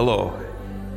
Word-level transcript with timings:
Hello. 0.00 0.32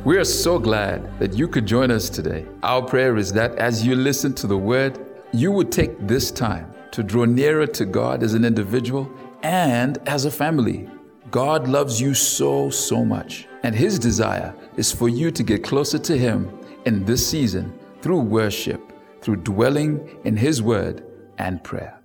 We 0.02 0.16
are 0.16 0.24
so 0.24 0.58
glad 0.58 1.18
that 1.18 1.34
you 1.34 1.46
could 1.46 1.66
join 1.66 1.90
us 1.90 2.08
today. 2.08 2.46
Our 2.62 2.80
prayer 2.80 3.18
is 3.18 3.34
that 3.34 3.54
as 3.56 3.84
you 3.86 3.94
listen 3.94 4.32
to 4.36 4.46
the 4.46 4.56
word, 4.56 4.98
you 5.30 5.52
would 5.52 5.70
take 5.70 6.08
this 6.08 6.30
time 6.30 6.72
to 6.92 7.02
draw 7.02 7.26
nearer 7.26 7.66
to 7.66 7.84
God 7.84 8.22
as 8.22 8.32
an 8.32 8.46
individual 8.46 9.12
and 9.42 9.98
as 10.08 10.24
a 10.24 10.30
family. 10.30 10.88
God 11.30 11.68
loves 11.68 12.00
you 12.00 12.14
so, 12.14 12.70
so 12.70 13.04
much, 13.04 13.46
and 13.62 13.74
His 13.74 13.98
desire 13.98 14.54
is 14.78 14.90
for 14.90 15.10
you 15.10 15.30
to 15.32 15.42
get 15.42 15.62
closer 15.62 15.98
to 15.98 16.16
Him 16.16 16.58
in 16.86 17.04
this 17.04 17.28
season 17.28 17.78
through 18.00 18.20
worship, 18.20 18.90
through 19.20 19.36
dwelling 19.36 20.18
in 20.24 20.34
His 20.34 20.62
Word 20.62 21.04
and 21.36 21.62
prayer. 21.62 22.00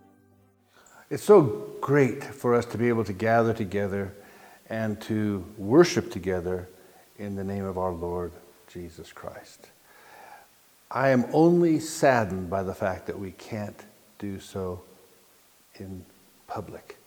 It's 1.09 1.23
so 1.23 1.70
great 1.79 2.25
for 2.25 2.54
us 2.54 2.66
to 2.66 2.77
be 2.77 2.89
able 2.89 3.05
to 3.05 3.13
gather 3.13 3.54
together 3.54 4.13
and 4.70 5.00
to 5.04 5.45
worship 5.57 6.11
together 6.11 6.68
in 7.20 7.36
the 7.36 7.44
name 7.44 7.66
of 7.66 7.78
our 7.78 7.91
Lord 7.91 8.32
Jesus 8.70 9.12
Christ. 9.12 9.68
I 10.90 11.10
am 11.10 11.26
only 11.34 11.80
saddened 11.80 12.50
by 12.50 12.64
the 12.64 12.73
fact 12.73 13.08
that 13.08 13.20
we 13.20 13.32
can't 13.32 13.80
do 14.18 14.40
so 14.40 14.82
in 15.76 16.05
public. 16.48 16.98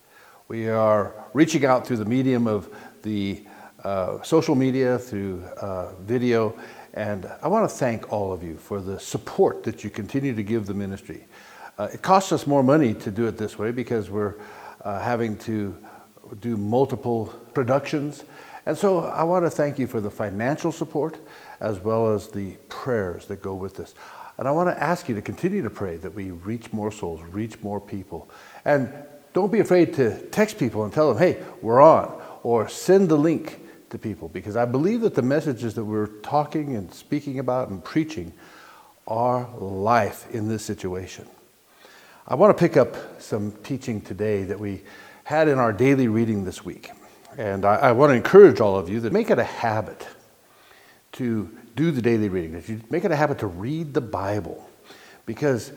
We 0.48 0.68
are 0.68 1.14
reaching 1.32 1.64
out 1.64 1.86
through 1.86 1.96
the 1.96 2.04
medium 2.04 2.46
of 2.46 2.68
the 3.02 3.42
uh, 3.82 4.22
social 4.22 4.54
media, 4.54 4.98
through 4.98 5.42
uh, 5.60 5.94
video, 5.94 6.54
and 6.94 7.26
I 7.42 7.48
want 7.48 7.68
to 7.68 7.74
thank 7.74 8.12
all 8.12 8.32
of 8.32 8.42
you 8.42 8.58
for 8.58 8.80
the 8.80 9.00
support 9.00 9.64
that 9.64 9.82
you 9.82 9.88
continue 9.88 10.34
to 10.34 10.42
give 10.42 10.66
the 10.66 10.74
ministry. 10.74 11.24
Uh, 11.78 11.88
it 11.92 12.02
costs 12.02 12.32
us 12.32 12.46
more 12.46 12.62
money 12.62 12.92
to 12.94 13.10
do 13.10 13.26
it 13.26 13.38
this 13.38 13.58
way 13.58 13.72
because 13.72 14.10
we're 14.10 14.34
uh, 14.82 15.00
having 15.00 15.38
to 15.38 15.74
do 16.40 16.58
multiple 16.58 17.26
productions. 17.54 18.24
And 18.64 18.78
so 18.78 19.00
I 19.00 19.24
want 19.24 19.44
to 19.44 19.50
thank 19.50 19.78
you 19.78 19.86
for 19.86 20.00
the 20.00 20.10
financial 20.10 20.70
support 20.70 21.18
as 21.60 21.80
well 21.80 22.14
as 22.14 22.28
the 22.28 22.52
prayers 22.68 23.26
that 23.26 23.42
go 23.42 23.54
with 23.54 23.76
this. 23.76 23.94
And 24.38 24.48
I 24.48 24.50
want 24.50 24.68
to 24.70 24.82
ask 24.82 25.08
you 25.08 25.14
to 25.16 25.22
continue 25.22 25.62
to 25.62 25.70
pray 25.70 25.96
that 25.98 26.14
we 26.14 26.30
reach 26.30 26.72
more 26.72 26.90
souls, 26.92 27.20
reach 27.22 27.60
more 27.60 27.80
people. 27.80 28.30
And 28.64 28.92
don't 29.32 29.50
be 29.50 29.60
afraid 29.60 29.94
to 29.94 30.18
text 30.26 30.58
people 30.58 30.84
and 30.84 30.92
tell 30.92 31.12
them, 31.12 31.18
hey, 31.18 31.42
we're 31.60 31.80
on, 31.80 32.20
or 32.42 32.68
send 32.68 33.08
the 33.08 33.16
link 33.16 33.60
to 33.90 33.98
people, 33.98 34.28
because 34.28 34.56
I 34.56 34.64
believe 34.64 35.02
that 35.02 35.14
the 35.14 35.22
messages 35.22 35.74
that 35.74 35.84
we're 35.84 36.06
talking 36.06 36.76
and 36.76 36.92
speaking 36.94 37.38
about 37.38 37.68
and 37.68 37.84
preaching 37.84 38.32
are 39.06 39.48
life 39.58 40.26
in 40.34 40.48
this 40.48 40.64
situation. 40.64 41.26
I 42.26 42.36
want 42.36 42.56
to 42.56 42.60
pick 42.60 42.76
up 42.76 43.20
some 43.20 43.52
teaching 43.64 44.00
today 44.00 44.44
that 44.44 44.58
we 44.58 44.82
had 45.24 45.48
in 45.48 45.58
our 45.58 45.72
daily 45.72 46.08
reading 46.08 46.44
this 46.44 46.64
week. 46.64 46.90
And 47.38 47.64
I, 47.64 47.76
I 47.76 47.92
want 47.92 48.10
to 48.10 48.14
encourage 48.14 48.60
all 48.60 48.76
of 48.76 48.88
you 48.88 49.00
that 49.00 49.12
make 49.12 49.30
it 49.30 49.38
a 49.38 49.44
habit 49.44 50.06
to 51.12 51.50
do 51.76 51.90
the 51.90 52.02
daily 52.02 52.28
reading, 52.28 52.52
that 52.52 52.68
you 52.68 52.80
make 52.90 53.04
it 53.04 53.10
a 53.10 53.16
habit 53.16 53.38
to 53.38 53.46
read 53.46 53.94
the 53.94 54.00
Bible, 54.00 54.68
because 55.26 55.72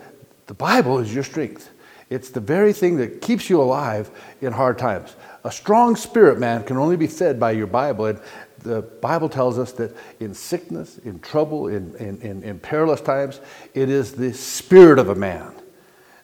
the 0.46 0.54
Bible 0.54 0.98
is 0.98 1.14
your 1.14 1.24
strength. 1.24 1.70
It's 2.08 2.30
the 2.30 2.40
very 2.40 2.72
thing 2.72 2.98
that 2.98 3.20
keeps 3.20 3.50
you 3.50 3.60
alive 3.60 4.10
in 4.40 4.52
hard 4.52 4.78
times. 4.78 5.16
A 5.44 5.50
strong 5.50 5.96
spirit, 5.96 6.38
man, 6.38 6.62
can 6.62 6.76
only 6.76 6.96
be 6.96 7.06
fed 7.06 7.40
by 7.40 7.52
your 7.52 7.66
Bible. 7.66 8.06
And 8.06 8.20
the 8.58 8.82
Bible 8.82 9.28
tells 9.28 9.58
us 9.58 9.72
that 9.72 9.96
in 10.20 10.34
sickness, 10.34 10.98
in 10.98 11.18
trouble, 11.18 11.68
in, 11.68 11.96
in, 11.96 12.20
in, 12.20 12.42
in 12.44 12.58
perilous 12.60 13.00
times, 13.00 13.40
it 13.74 13.88
is 13.88 14.12
the 14.12 14.32
spirit 14.32 14.98
of 14.98 15.08
a 15.08 15.14
man 15.14 15.55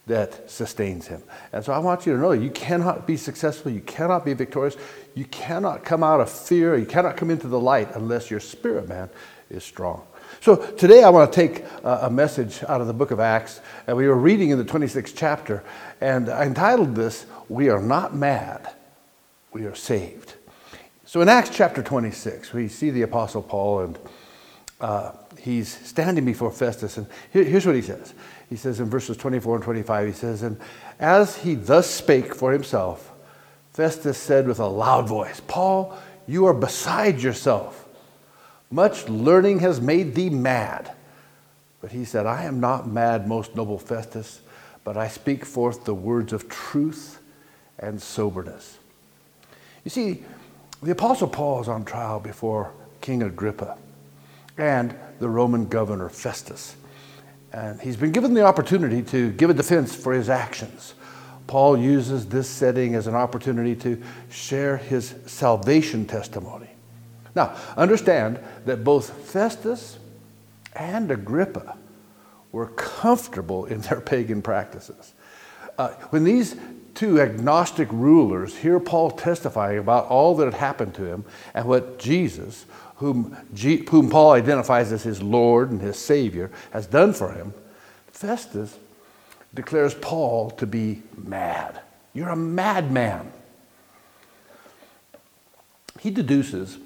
that 0.07 0.51
sustains 0.51 1.07
him. 1.07 1.23
And 1.53 1.65
so 1.65 1.73
I 1.73 1.79
want 1.79 2.07
you 2.07 2.13
to 2.15 2.19
know 2.19 2.33
you 2.33 2.51
cannot 2.51 3.07
be 3.07 3.17
successful, 3.17 3.71
you 3.71 3.81
cannot 3.81 4.25
be 4.25 4.35
victorious, 4.35 4.77
you 5.15 5.25
cannot 5.27 5.85
come 5.85 6.03
out 6.03 6.21
of 6.21 6.31
fear, 6.31 6.77
you 6.77 6.87
cannot 6.87 7.17
come 7.17 7.31
into 7.31 7.47
the 7.47 7.61
light 7.61 7.89
unless 7.95 8.31
your 8.31 8.41
spirit 8.41 8.89
man 8.89 9.09
is 9.49 9.63
strong. 9.63 10.05
So 10.41 10.57
today 10.57 11.05
I 11.05 11.11
want 11.11 11.33
to 11.33 11.37
take 11.37 11.65
a 11.85 12.11
message 12.11 12.65
out 12.65 12.81
of 12.81 12.89
the 12.89 12.93
book 12.93 13.13
of 13.13 13.21
Acts, 13.21 13.61
and 13.87 13.97
we 13.97 14.09
were 14.09 14.17
reading 14.17 14.51
in 14.51 14.59
the 14.59 14.65
26th 14.65 15.13
chapter, 15.15 15.63
and 16.01 16.29
I 16.29 16.45
entitled 16.45 16.97
this, 16.97 17.27
We 17.49 17.69
Are 17.69 17.81
Not 17.81 18.15
Mad, 18.15 18.75
We 19.53 19.67
Are 19.67 19.75
Saved. 19.75 20.35
So 21.05 21.21
in 21.21 21.29
Acts 21.29 21.51
chapter 21.53 21.83
26, 21.83 22.53
we 22.53 22.67
see 22.67 22.91
the 22.91 23.03
Apostle 23.03 23.43
Paul, 23.43 23.81
and 23.81 23.99
uh, 24.81 25.13
he's 25.39 25.69
standing 25.87 26.25
before 26.25 26.51
Festus, 26.51 26.97
and 26.97 27.07
here, 27.33 27.45
here's 27.45 27.67
what 27.67 27.77
he 27.77 27.83
says. 27.83 28.15
He 28.53 28.59
says 28.59 28.81
in 28.81 28.91
verses 28.91 29.17
24 29.17 29.55
and 29.55 29.65
25, 29.65 30.07
he 30.07 30.13
says, 30.13 30.43
And 30.43 30.61
as 31.01 31.39
he 31.39 31.55
thus 31.55 31.89
spake 31.89 32.35
for 32.35 32.53
himself, 32.53 33.11
Festus 33.73 34.19
said 34.19 34.47
with 34.47 34.61
a 34.61 34.67
loud 34.67 35.09
voice, 35.09 35.41
Paul, 35.49 35.97
you 36.29 36.45
are 36.45 36.53
beside 36.53 37.23
yourself. 37.23 37.89
Much 38.71 39.09
learning 39.09 39.61
has 39.61 39.81
made 39.81 40.15
thee 40.15 40.29
mad. 40.29 40.93
But 41.81 41.93
he 41.93 42.05
said, 42.05 42.27
I 42.27 42.45
am 42.45 42.61
not 42.61 42.87
mad, 42.87 43.27
most 43.27 43.57
noble 43.57 43.79
Festus, 43.79 44.43
but 44.85 44.99
I 44.99 45.09
speak 45.09 45.47
forth 45.47 45.87
the 45.87 45.95
words 45.95 46.35
of 46.35 46.51
truth 46.51 47.21
and 47.79 48.03
soberness. 48.03 48.77
You 49.83 49.91
see, 49.91 50.25
the 50.83 50.91
Apostle 50.91 51.29
Paul 51.29 51.63
is 51.63 51.69
on 51.69 51.87
trial 51.87 52.21
before 52.21 52.71
King 53.01 53.23
Agrippa 53.23 53.79
and 54.59 54.95
the 55.21 55.29
Roman 55.31 55.69
governor 55.69 56.11
Festus. 56.11 56.77
And 57.53 57.81
he's 57.81 57.97
been 57.97 58.13
given 58.13 58.35
the 58.35 58.43
opportunity 58.43 59.03
to 59.03 59.31
give 59.33 59.51
a 59.51 59.55
defense 59.55 59.95
for 59.95 60.13
his 60.13 60.29
actions. 60.31 60.95
Paul 61.47 61.77
uses 61.77 62.27
this 62.27 62.49
setting 62.49 62.95
as 62.95 63.07
an 63.07 63.15
opportunity 63.15 63.75
to 63.77 64.03
share 64.31 64.79
his 64.79 65.15
salvation 65.27 66.07
testimony. 66.07 66.71
Now, 67.35 67.57
understand 67.77 68.39
that 68.65 68.85
both 68.85 69.11
Festus 69.29 69.99
and 70.75 71.11
Agrippa 71.11 71.77
were 72.53 72.69
comfortable 72.69 73.67
in 73.67 73.81
their 73.83 74.01
pagan 74.13 74.43
practices. 74.43 75.15
Uh, 75.79 75.89
when 76.11 76.25
these 76.25 76.57
two 76.95 77.21
agnostic 77.21 77.89
rulers 77.91 78.57
hear 78.57 78.79
Paul 78.79 79.11
testifying 79.11 79.79
about 79.79 80.07
all 80.07 80.37
that 80.37 80.45
had 80.45 80.55
happened 80.55 80.95
to 80.95 81.05
him 81.05 81.25
and 81.55 81.67
what 81.67 81.99
Jesus, 81.99 82.67
whom, 83.03 83.37
G, 83.53 83.85
whom 83.91 84.09
Paul 84.09 84.31
identifies 84.31 84.93
as 84.93 85.03
his 85.03 85.21
Lord 85.21 85.73
and 85.73 85.81
his 85.81 85.99
Savior, 85.99 86.53
has 86.71 86.87
done 86.87 87.13
for 87.13 87.33
him, 87.33 87.53
Festus 88.13 88.79
declares 89.53 89.93
Paul 89.95 90.51
to 90.53 90.67
be 90.67 91.03
mad. 91.17 91.81
You're 92.15 92.29
a 92.29 92.37
madman. 92.37 93.33
He 95.99 96.11
deduces 96.11 96.79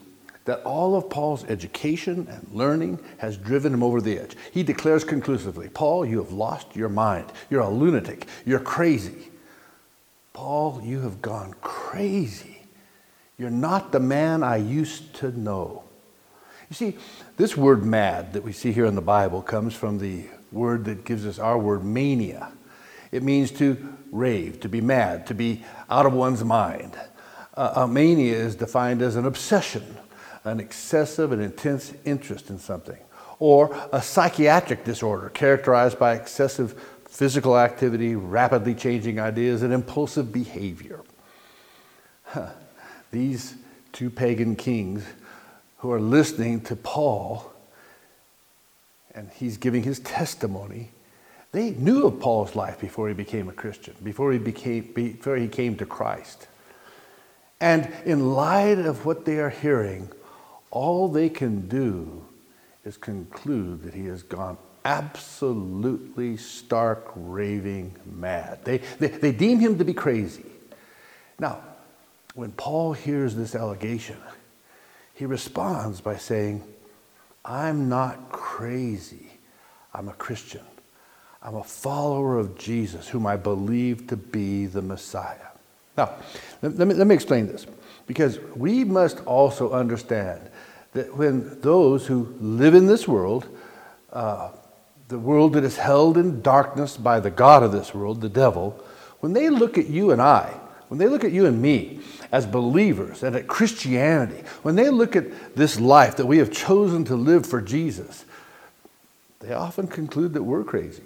that 0.47 0.63
all 0.63 0.97
of 0.97 1.11
Paul's 1.11 1.45
education 1.45 2.27
and 2.31 2.49
learning 2.51 2.99
has 3.19 3.37
driven 3.37 3.75
him 3.75 3.83
over 3.83 4.01
the 4.01 4.19
edge. 4.19 4.37
He 4.53 4.63
declares 4.63 5.05
conclusively 5.05 5.69
Paul, 5.69 6.07
you 6.07 6.17
have 6.19 6.33
lost 6.33 6.75
your 6.75 6.89
mind. 6.89 7.31
You're 7.51 7.61
a 7.61 7.69
lunatic. 7.69 8.27
You're 8.47 8.59
crazy. 8.59 9.29
Paul, 10.33 10.81
you 10.83 11.01
have 11.01 11.21
gone 11.21 11.55
crazy. 11.61 12.63
You're 13.37 13.51
not 13.51 13.93
the 13.93 14.01
man 14.01 14.43
I 14.43 14.57
used 14.57 15.15
to 15.17 15.39
know. 15.39 15.86
You 16.69 16.75
see, 16.75 16.97
this 17.37 17.57
word 17.57 17.85
mad 17.85 18.33
that 18.33 18.43
we 18.43 18.53
see 18.53 18.73
here 18.73 18.87
in 18.87 18.97
the 18.97 19.01
Bible 19.01 19.41
comes 19.41 19.75
from 19.75 19.99
the 19.99 20.25
word 20.51 20.85
that 20.87 21.05
gives 21.05 21.25
us 21.27 21.39
our 21.39 21.59
word 21.59 21.85
mania. 21.85 22.51
It 23.13 23.23
means 23.23 23.51
to 23.53 23.95
rave, 24.11 24.61
to 24.61 24.69
be 24.69 24.81
mad, 24.81 25.27
to 25.29 25.35
be 25.35 25.65
out 25.89 26.07
of 26.07 26.13
one's 26.13 26.43
mind. 26.43 26.97
Uh, 27.55 27.73
a 27.77 27.89
mania 27.89 28.35
is 28.35 28.57
defined 28.57 29.01
as 29.01 29.17
an 29.17 29.27
obsession, 29.27 29.97
an 30.45 30.61
excessive 30.61 31.33
and 31.33 31.41
intense 31.41 31.93
interest 32.05 32.51
in 32.51 32.59
something, 32.59 32.99
or 33.39 33.77
a 33.93 34.03
psychiatric 34.03 34.85
disorder 34.85 35.29
characterized 35.31 35.99
by 35.99 36.15
excessive 36.15 36.73
physical 37.09 37.59
activity, 37.59 38.17
rapidly 38.17 38.75
changing 38.75 39.21
ideas, 39.21 39.63
and 39.63 39.73
impulsive 39.73 40.33
behavior. 40.33 41.01
Huh. 42.25 42.51
These 43.13 43.55
two 43.93 44.11
pagan 44.11 44.57
kings 44.57 45.05
who 45.79 45.93
are 45.93 46.01
listening 46.01 46.61
to 46.63 46.77
Paul, 46.77 47.53
and 49.15 49.31
he's 49.35 49.57
giving 49.57 49.83
his 49.83 49.99
testimony. 50.01 50.91
They 51.53 51.71
knew 51.71 52.07
of 52.07 52.21
Paul's 52.21 52.55
life 52.55 52.81
before 52.81 53.09
he 53.09 53.15
became 53.15 53.49
a 53.49 53.53
Christian, 53.53 53.95
before 54.03 54.33
he, 54.33 54.39
became, 54.39 54.91
before 54.95 55.37
he 55.37 55.49
came 55.49 55.77
to 55.77 55.87
Christ. 55.87 56.49
And 57.61 57.91
in 58.05 58.35
light 58.35 58.79
of 58.79 59.07
what 59.07 59.25
they 59.25 59.39
are 59.39 59.51
hearing, 59.51 60.11
all 60.71 61.09
they 61.09 61.29
can 61.29 61.69
do 61.69 62.25
is 62.85 62.97
conclude 62.97 63.83
that 63.83 63.95
he 63.95 64.07
has 64.07 64.23
gone 64.23 64.59
absolutely 64.85 66.37
stark 66.37 67.11
raving 67.17 67.95
mad. 68.05 68.65
They, 68.65 68.79
they, 68.99 69.09
they 69.09 69.33
deem 69.33 69.59
him 69.59 69.79
to 69.79 69.85
be 69.85 69.95
crazy. 69.95 70.45
Now, 71.39 71.61
when 72.35 72.53
Paul 72.53 72.93
hears 72.93 73.35
this 73.35 73.55
allegation, 73.55 74.17
he 75.17 75.25
responds 75.25 76.01
by 76.01 76.17
saying, 76.17 76.63
I'm 77.45 77.89
not 77.89 78.29
crazy. 78.31 79.31
I'm 79.93 80.09
a 80.09 80.13
Christian. 80.13 80.65
I'm 81.43 81.55
a 81.55 81.65
follower 81.65 82.39
of 82.39 82.59
Jesus, 82.59 83.09
whom 83.09 83.27
I 83.27 83.37
believe 83.37 84.09
to 84.09 84.17
be 84.17 84.67
the 84.67 84.83
Messiah. 84.83 85.39
Now, 85.97 86.13
let 86.61 86.87
me, 86.87 86.95
let 86.95 87.07
me 87.07 87.15
explain 87.15 87.47
this, 87.47 87.67
because 88.07 88.39
we 88.55 88.85
must 88.85 89.21
also 89.25 89.73
understand 89.73 90.51
that 90.93 91.17
when 91.17 91.61
those 91.63 92.07
who 92.07 92.35
live 92.39 92.75
in 92.75 92.87
this 92.87 93.09
world, 93.09 93.49
uh, 94.13 94.51
the 95.09 95.19
world 95.19 95.55
that 95.55 95.65
is 95.65 95.79
held 95.79 96.19
in 96.19 96.43
darkness 96.43 96.99
by 96.99 97.21
the 97.21 97.31
God 97.31 97.63
of 97.63 97.73
this 97.73 97.95
world, 97.95 98.21
the 98.21 98.29
devil, 98.29 98.79
when 99.21 99.33
they 99.33 99.49
look 99.49 99.79
at 99.79 99.87
you 99.87 100.11
and 100.11 100.21
I, 100.21 100.53
when 100.89 100.99
they 100.99 101.09
look 101.09 101.25
at 101.25 101.33
you 101.33 101.47
and 101.47 101.61
me 101.61 102.01
as 102.33 102.47
believers 102.47 103.23
and 103.23 103.35
at 103.35 103.47
Christianity, 103.47 104.43
when 104.63 104.77
they 104.77 104.91
look 104.91 105.17
at 105.17 105.57
this 105.57 105.81
life 105.81 106.17
that 106.17 106.27
we 106.27 106.39
have 106.39 106.51
chosen 106.51 107.05
to 107.07 107.17
live 107.17 107.47
for 107.47 107.61
Jesus, 107.61 108.25
they 109.41 109.53
often 109.53 109.87
conclude 109.87 110.35
that 110.35 110.43
we're 110.43 110.65
crazy. 110.65 111.03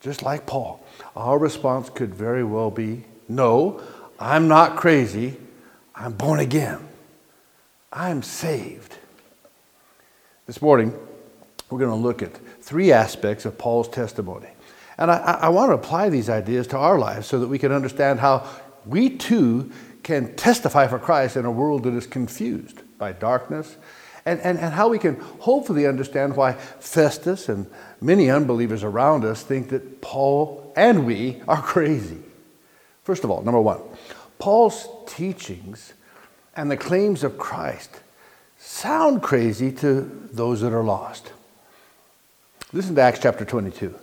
Just 0.00 0.22
like 0.22 0.46
Paul, 0.46 0.84
our 1.14 1.38
response 1.38 1.90
could 1.90 2.14
very 2.14 2.44
well 2.44 2.70
be 2.70 3.04
no, 3.28 3.80
I'm 4.18 4.48
not 4.48 4.76
crazy. 4.76 5.36
I'm 5.94 6.12
born 6.12 6.40
again. 6.40 6.80
I'm 7.92 8.22
saved. 8.22 8.96
This 10.46 10.60
morning, 10.60 10.92
we're 11.70 11.78
going 11.78 11.90
to 11.90 11.96
look 11.96 12.22
at 12.22 12.34
three 12.60 12.90
aspects 12.90 13.44
of 13.44 13.56
Paul's 13.56 13.88
testimony. 13.88 14.48
And 15.00 15.10
I, 15.10 15.16
I, 15.16 15.48
want 15.48 15.70
to 15.70 15.74
apply 15.74 16.10
these 16.10 16.28
ideas 16.28 16.66
to 16.68 16.78
our 16.78 16.98
lives 16.98 17.26
so 17.26 17.40
that 17.40 17.48
we 17.48 17.58
can 17.58 17.72
understand 17.72 18.20
how 18.20 18.46
we 18.84 19.08
too 19.08 19.72
can 20.02 20.36
testify 20.36 20.86
for 20.86 20.98
Christ 20.98 21.36
in 21.36 21.46
a 21.46 21.50
world 21.50 21.84
that 21.84 21.94
is 21.94 22.06
confused 22.06 22.82
by 22.98 23.12
darkness, 23.12 23.76
and, 24.26 24.38
and, 24.40 24.58
and 24.58 24.74
how 24.74 24.88
we 24.88 24.98
can 24.98 25.16
hopefully 25.40 25.86
understand 25.86 26.36
why 26.36 26.52
Festus 26.52 27.48
and 27.48 27.66
many 28.00 28.30
unbelievers 28.30 28.84
around 28.84 29.24
us 29.24 29.42
think 29.42 29.70
that 29.70 30.02
Paul 30.02 30.72
and 30.76 31.06
we 31.06 31.40
are 31.48 31.62
crazy. 31.62 32.18
First 33.02 33.24
of 33.24 33.30
all, 33.30 33.42
number 33.42 33.60
one, 33.60 33.80
Paul's 34.38 34.86
teachings 35.06 35.94
and 36.54 36.70
the 36.70 36.76
claims 36.76 37.24
of 37.24 37.38
Christ 37.38 38.00
sound 38.58 39.22
crazy 39.22 39.72
to 39.72 40.28
those 40.32 40.60
that 40.60 40.74
are 40.74 40.84
lost. 40.84 41.32
Listen 42.72 42.94
to 42.94 43.00
Acts 43.00 43.20
chapter 43.20 43.44
22, 43.44 43.94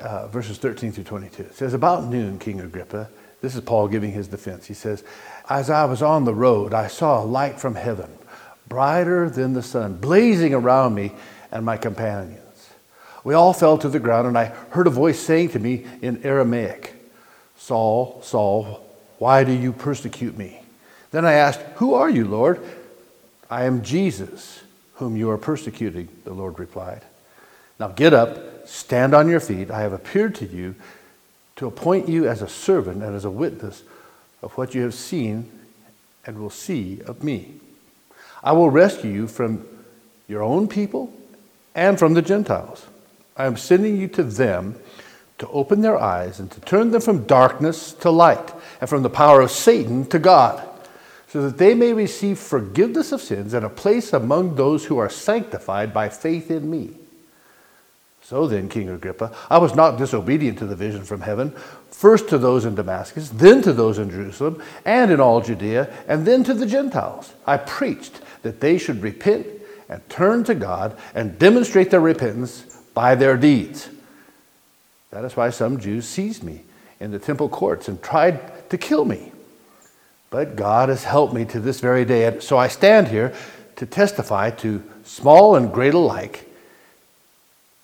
uh, 0.00 0.28
verses 0.28 0.58
13 0.58 0.92
through 0.92 1.04
22. 1.04 1.42
It 1.42 1.54
says, 1.54 1.74
About 1.74 2.04
noon, 2.04 2.38
King 2.38 2.60
Agrippa, 2.60 3.08
this 3.40 3.54
is 3.54 3.60
Paul 3.62 3.88
giving 3.88 4.12
his 4.12 4.28
defense. 4.28 4.66
He 4.66 4.74
says, 4.74 5.04
As 5.48 5.70
I 5.70 5.84
was 5.84 6.02
on 6.02 6.24
the 6.24 6.34
road, 6.34 6.74
I 6.74 6.88
saw 6.88 7.22
a 7.22 7.24
light 7.24 7.60
from 7.60 7.74
heaven, 7.74 8.10
brighter 8.68 9.30
than 9.30 9.52
the 9.52 9.62
sun, 9.62 9.96
blazing 9.96 10.54
around 10.54 10.94
me 10.94 11.12
and 11.50 11.64
my 11.64 11.76
companions. 11.76 12.70
We 13.24 13.34
all 13.34 13.52
fell 13.52 13.78
to 13.78 13.88
the 13.88 14.00
ground, 14.00 14.26
and 14.26 14.38
I 14.38 14.46
heard 14.70 14.86
a 14.86 14.90
voice 14.90 15.20
saying 15.20 15.50
to 15.50 15.58
me 15.58 15.86
in 16.00 16.24
Aramaic, 16.24 16.94
Saul, 17.56 18.20
Saul, 18.22 18.86
why 19.18 19.44
do 19.44 19.52
you 19.52 19.72
persecute 19.72 20.36
me? 20.36 20.62
Then 21.10 21.24
I 21.24 21.32
asked, 21.34 21.60
Who 21.76 21.94
are 21.94 22.08
you, 22.08 22.26
Lord? 22.26 22.60
I 23.50 23.64
am 23.64 23.82
Jesus, 23.82 24.62
whom 24.94 25.16
you 25.16 25.28
are 25.30 25.38
persecuting, 25.38 26.08
the 26.24 26.32
Lord 26.32 26.58
replied. 26.58 27.02
Now 27.78 27.88
get 27.88 28.14
up, 28.14 28.38
stand 28.70 29.14
on 29.14 29.28
your 29.28 29.40
feet. 29.40 29.70
I 29.70 29.80
have 29.80 29.92
appeared 29.92 30.34
to 30.36 30.46
you 30.46 30.76
to 31.56 31.66
appoint 31.66 32.08
you 32.08 32.28
as 32.28 32.40
a 32.40 32.48
servant 32.48 33.02
and 33.02 33.14
as 33.14 33.24
a 33.24 33.30
witness 33.30 33.82
of 34.42 34.52
what 34.56 34.74
you 34.74 34.82
have 34.82 34.94
seen 34.94 35.50
and 36.24 36.38
will 36.38 36.50
see 36.50 37.00
of 37.06 37.24
me. 37.24 37.54
I 38.42 38.52
will 38.52 38.70
rescue 38.70 39.10
you 39.10 39.26
from 39.26 39.66
your 40.28 40.42
own 40.42 40.68
people 40.68 41.12
and 41.74 41.98
from 41.98 42.14
the 42.14 42.22
Gentiles. 42.22 42.86
I 43.36 43.46
am 43.46 43.56
sending 43.56 44.00
you 44.00 44.08
to 44.08 44.22
them 44.22 44.76
to 45.38 45.48
open 45.48 45.80
their 45.80 45.98
eyes 45.98 46.38
and 46.38 46.50
to 46.52 46.60
turn 46.60 46.90
them 46.90 47.00
from 47.00 47.24
darkness 47.24 47.92
to 47.94 48.10
light 48.10 48.52
and 48.80 48.88
from 48.88 49.02
the 49.02 49.10
power 49.10 49.40
of 49.40 49.50
Satan 49.50 50.06
to 50.06 50.18
God, 50.18 50.66
so 51.28 51.42
that 51.42 51.58
they 51.58 51.74
may 51.74 51.92
receive 51.92 52.38
forgiveness 52.38 53.12
of 53.12 53.20
sins 53.20 53.54
and 53.54 53.64
a 53.64 53.70
place 53.70 54.12
among 54.12 54.54
those 54.54 54.84
who 54.84 54.98
are 54.98 55.08
sanctified 55.08 55.92
by 55.92 56.08
faith 56.08 56.50
in 56.50 56.70
me. 56.70 56.94
So 58.30 58.46
then, 58.46 58.68
King 58.68 58.90
Agrippa, 58.90 59.34
I 59.50 59.58
was 59.58 59.74
not 59.74 59.98
disobedient 59.98 60.56
to 60.60 60.64
the 60.64 60.76
vision 60.76 61.02
from 61.02 61.20
heaven, 61.20 61.50
first 61.90 62.28
to 62.28 62.38
those 62.38 62.64
in 62.64 62.76
Damascus, 62.76 63.28
then 63.28 63.60
to 63.62 63.72
those 63.72 63.98
in 63.98 64.08
Jerusalem, 64.08 64.62
and 64.84 65.10
in 65.10 65.18
all 65.18 65.40
Judea, 65.40 65.92
and 66.06 66.24
then 66.24 66.44
to 66.44 66.54
the 66.54 66.64
Gentiles. 66.64 67.34
I 67.44 67.56
preached 67.56 68.20
that 68.42 68.60
they 68.60 68.78
should 68.78 69.02
repent 69.02 69.48
and 69.88 70.08
turn 70.08 70.44
to 70.44 70.54
God 70.54 70.96
and 71.12 71.40
demonstrate 71.40 71.90
their 71.90 71.98
repentance 71.98 72.62
by 72.94 73.16
their 73.16 73.36
deeds. 73.36 73.88
That 75.10 75.24
is 75.24 75.36
why 75.36 75.50
some 75.50 75.80
Jews 75.80 76.06
seized 76.06 76.44
me 76.44 76.62
in 77.00 77.10
the 77.10 77.18
temple 77.18 77.48
courts 77.48 77.88
and 77.88 78.00
tried 78.00 78.70
to 78.70 78.78
kill 78.78 79.04
me. 79.04 79.32
But 80.30 80.54
God 80.54 80.88
has 80.88 81.02
helped 81.02 81.34
me 81.34 81.46
to 81.46 81.58
this 81.58 81.80
very 81.80 82.04
day. 82.04 82.26
And 82.26 82.40
so 82.40 82.58
I 82.58 82.68
stand 82.68 83.08
here 83.08 83.34
to 83.74 83.86
testify 83.86 84.50
to 84.50 84.84
small 85.02 85.56
and 85.56 85.72
great 85.72 85.94
alike 85.94 86.46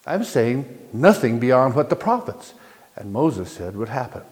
I'm 0.07 0.25
saying 0.25 0.89
nothing 0.93 1.39
beyond 1.41 1.75
what 1.75 1.91
the 1.91 1.97
prophets 1.97 2.55
and 2.95 3.13
Moses 3.13 3.51
said 3.51 3.77
would 3.77 3.89
happen. 3.89 4.23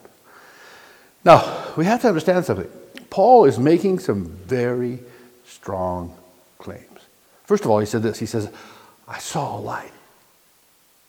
Now, 1.25 1.73
we 1.77 1.85
have 1.85 2.01
to 2.03 2.09
understand 2.09 2.45
something. 2.45 2.71
Paul 3.11 3.45
is 3.45 3.59
making 3.59 3.99
some 3.99 4.27
very 4.27 5.01
strong 5.47 6.17
claims. 6.59 7.01
First 7.45 7.65
of 7.65 7.71
all, 7.71 7.79
he 7.79 7.87
said 7.87 8.03
this 8.03 8.19
He 8.19 8.27
says, 8.27 8.51
I 9.07 9.19
saw 9.19 9.59
a 9.59 9.61
light. 9.61 9.93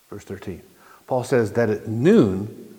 Verse 0.10 0.24
13. 0.24 0.62
Paul 1.08 1.24
says 1.24 1.54
that 1.54 1.70
at 1.70 1.88
noon, 1.88 2.76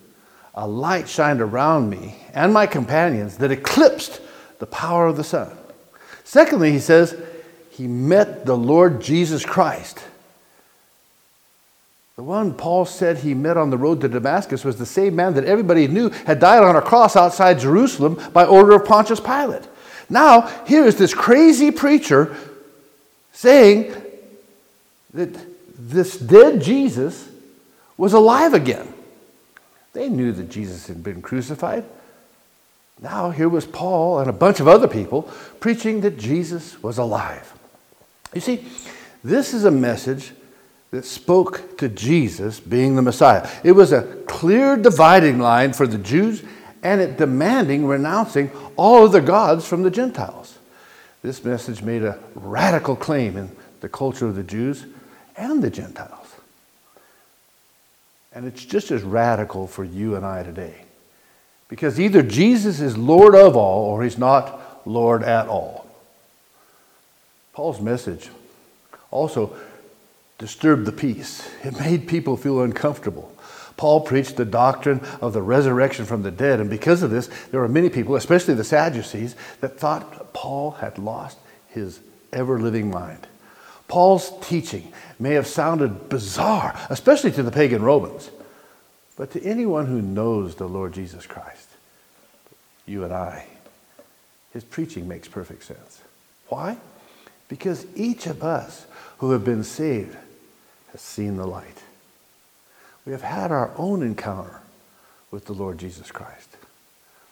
a 0.54 0.66
light 0.66 1.08
shined 1.08 1.40
around 1.40 1.90
me 1.90 2.16
and 2.32 2.52
my 2.52 2.66
companions 2.66 3.38
that 3.38 3.52
eclipsed 3.52 4.20
the 4.58 4.66
power 4.66 5.06
of 5.06 5.16
the 5.16 5.24
sun. 5.24 5.50
Secondly, 6.24 6.72
he 6.72 6.80
says, 6.80 7.16
he 7.70 7.86
met 7.86 8.46
the 8.46 8.56
Lord 8.56 9.00
Jesus 9.00 9.44
Christ 9.44 10.02
the 12.16 12.22
one 12.22 12.54
Paul 12.54 12.86
said 12.86 13.18
he 13.18 13.34
met 13.34 13.58
on 13.58 13.68
the 13.68 13.76
road 13.76 14.00
to 14.00 14.08
Damascus 14.08 14.64
was 14.64 14.78
the 14.78 14.86
same 14.86 15.14
man 15.14 15.34
that 15.34 15.44
everybody 15.44 15.86
knew 15.86 16.08
had 16.08 16.40
died 16.40 16.62
on 16.62 16.74
a 16.74 16.80
cross 16.80 17.14
outside 17.14 17.58
Jerusalem 17.58 18.18
by 18.32 18.46
order 18.46 18.72
of 18.72 18.86
Pontius 18.86 19.20
Pilate. 19.20 19.68
Now, 20.08 20.42
here 20.66 20.86
is 20.86 20.96
this 20.96 21.12
crazy 21.12 21.70
preacher 21.70 22.34
saying 23.32 23.94
that 25.12 25.36
this 25.78 26.16
dead 26.16 26.62
Jesus 26.62 27.28
was 27.98 28.14
alive 28.14 28.54
again. 28.54 28.94
They 29.92 30.08
knew 30.08 30.32
that 30.32 30.48
Jesus 30.50 30.86
had 30.86 31.02
been 31.02 31.20
crucified. 31.20 31.84
Now, 33.00 33.30
here 33.30 33.48
was 33.48 33.66
Paul 33.66 34.20
and 34.20 34.30
a 34.30 34.32
bunch 34.32 34.58
of 34.58 34.68
other 34.68 34.88
people 34.88 35.22
preaching 35.60 36.00
that 36.00 36.18
Jesus 36.18 36.82
was 36.82 36.96
alive. 36.96 37.52
You 38.34 38.40
see, 38.40 38.66
this 39.22 39.52
is 39.52 39.64
a 39.64 39.70
message 39.70 40.32
that 40.90 41.04
spoke 41.04 41.78
to 41.78 41.88
Jesus 41.88 42.60
being 42.60 42.94
the 42.94 43.02
Messiah. 43.02 43.48
It 43.64 43.72
was 43.72 43.92
a 43.92 44.02
clear 44.26 44.76
dividing 44.76 45.38
line 45.38 45.72
for 45.72 45.86
the 45.86 45.98
Jews 45.98 46.42
and 46.82 47.00
it 47.00 47.16
demanding 47.16 47.86
renouncing 47.86 48.50
all 48.76 49.04
of 49.04 49.12
the 49.12 49.20
gods 49.20 49.66
from 49.66 49.82
the 49.82 49.90
Gentiles. 49.90 50.58
This 51.22 51.44
message 51.44 51.82
made 51.82 52.04
a 52.04 52.18
radical 52.34 52.94
claim 52.94 53.36
in 53.36 53.50
the 53.80 53.88
culture 53.88 54.26
of 54.26 54.36
the 54.36 54.44
Jews 54.44 54.86
and 55.36 55.62
the 55.62 55.70
Gentiles. 55.70 56.26
And 58.32 58.46
it's 58.46 58.64
just 58.64 58.90
as 58.90 59.02
radical 59.02 59.66
for 59.66 59.82
you 59.82 60.14
and 60.14 60.24
I 60.24 60.42
today. 60.42 60.84
Because 61.68 61.98
either 61.98 62.22
Jesus 62.22 62.80
is 62.80 62.96
Lord 62.96 63.34
of 63.34 63.56
all 63.56 63.86
or 63.86 64.04
he's 64.04 64.18
not 64.18 64.86
Lord 64.86 65.24
at 65.24 65.48
all. 65.48 65.86
Paul's 67.52 67.80
message 67.80 68.28
also 69.10 69.56
disturbed 70.38 70.86
the 70.86 70.92
peace. 70.92 71.48
It 71.64 71.78
made 71.78 72.08
people 72.08 72.36
feel 72.36 72.60
uncomfortable. 72.60 73.32
Paul 73.76 74.00
preached 74.00 74.36
the 74.36 74.44
doctrine 74.44 75.00
of 75.20 75.32
the 75.32 75.42
resurrection 75.42 76.06
from 76.06 76.22
the 76.22 76.30
dead, 76.30 76.60
and 76.60 76.70
because 76.70 77.02
of 77.02 77.10
this, 77.10 77.28
there 77.50 77.60
were 77.60 77.68
many 77.68 77.90
people, 77.90 78.16
especially 78.16 78.54
the 78.54 78.64
Sadducees, 78.64 79.36
that 79.60 79.78
thought 79.78 80.32
Paul 80.32 80.72
had 80.72 80.98
lost 80.98 81.38
his 81.68 82.00
ever 82.32 82.58
living 82.58 82.90
mind. 82.90 83.26
Paul's 83.88 84.32
teaching 84.40 84.92
may 85.18 85.32
have 85.32 85.46
sounded 85.46 86.08
bizarre, 86.08 86.78
especially 86.90 87.30
to 87.32 87.42
the 87.42 87.52
pagan 87.52 87.82
Romans, 87.82 88.30
but 89.16 89.30
to 89.32 89.42
anyone 89.42 89.86
who 89.86 90.02
knows 90.02 90.54
the 90.54 90.68
Lord 90.68 90.92
Jesus 90.92 91.26
Christ, 91.26 91.68
you 92.86 93.04
and 93.04 93.12
I, 93.12 93.46
his 94.52 94.64
preaching 94.64 95.06
makes 95.06 95.28
perfect 95.28 95.64
sense. 95.64 96.00
Why? 96.48 96.78
Because 97.48 97.86
each 97.94 98.26
of 98.26 98.42
us 98.42 98.86
who 99.18 99.32
have 99.32 99.44
been 99.44 99.64
saved 99.64 100.16
has 100.96 101.02
seen 101.02 101.36
the 101.36 101.46
light. 101.46 101.82
We 103.04 103.12
have 103.12 103.20
had 103.20 103.52
our 103.52 103.70
own 103.76 104.02
encounter 104.02 104.62
with 105.30 105.44
the 105.44 105.52
Lord 105.52 105.76
Jesus 105.76 106.10
Christ. 106.10 106.56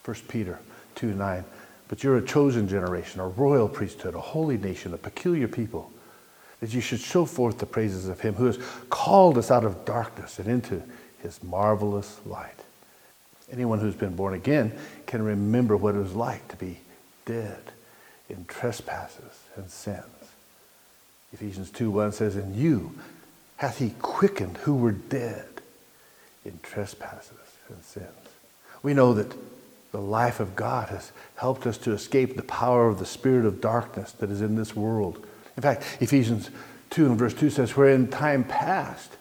1 0.04 0.16
Peter 0.28 0.58
2 0.96 1.14
9. 1.14 1.44
But 1.88 2.04
you're 2.04 2.18
a 2.18 2.22
chosen 2.22 2.68
generation, 2.68 3.22
a 3.22 3.28
royal 3.28 3.66
priesthood, 3.66 4.14
a 4.14 4.20
holy 4.20 4.58
nation, 4.58 4.92
a 4.92 4.98
peculiar 4.98 5.48
people, 5.48 5.90
that 6.60 6.74
you 6.74 6.82
should 6.82 7.00
show 7.00 7.24
forth 7.24 7.56
the 7.56 7.64
praises 7.64 8.06
of 8.06 8.20
him 8.20 8.34
who 8.34 8.44
has 8.44 8.58
called 8.90 9.38
us 9.38 9.50
out 9.50 9.64
of 9.64 9.86
darkness 9.86 10.38
and 10.38 10.46
into 10.46 10.82
his 11.22 11.42
marvelous 11.42 12.20
light. 12.26 12.60
Anyone 13.50 13.78
who's 13.78 13.94
been 13.94 14.14
born 14.14 14.34
again 14.34 14.72
can 15.06 15.22
remember 15.22 15.74
what 15.74 15.94
it 15.94 15.98
was 16.00 16.14
like 16.14 16.46
to 16.48 16.56
be 16.56 16.80
dead 17.24 17.62
in 18.28 18.44
trespasses 18.44 19.40
and 19.56 19.70
sins. 19.70 20.04
Ephesians 21.32 21.70
2 21.70 21.90
1 21.90 22.12
says, 22.12 22.36
In 22.36 22.54
you 22.54 22.94
hath 23.64 23.78
he 23.78 23.94
quickened 24.02 24.58
who 24.58 24.74
were 24.74 24.92
dead 24.92 25.46
in 26.44 26.60
trespasses 26.62 27.32
and 27.70 27.82
sins. 27.82 28.08
We 28.82 28.92
know 28.92 29.14
that 29.14 29.34
the 29.90 30.02
life 30.02 30.38
of 30.38 30.54
God 30.54 30.90
has 30.90 31.12
helped 31.36 31.66
us 31.66 31.78
to 31.78 31.92
escape 31.92 32.36
the 32.36 32.42
power 32.42 32.88
of 32.88 32.98
the 32.98 33.06
spirit 33.06 33.46
of 33.46 33.62
darkness 33.62 34.12
that 34.12 34.30
is 34.30 34.42
in 34.42 34.56
this 34.56 34.76
world. 34.76 35.26
In 35.56 35.62
fact, 35.62 35.96
Ephesians 36.00 36.50
2 36.90 37.06
and 37.06 37.18
verse 37.18 37.32
2 37.32 37.48
says, 37.48 37.74
Where 37.74 37.88
in 37.88 38.08
time 38.08 38.44
past 38.44 39.16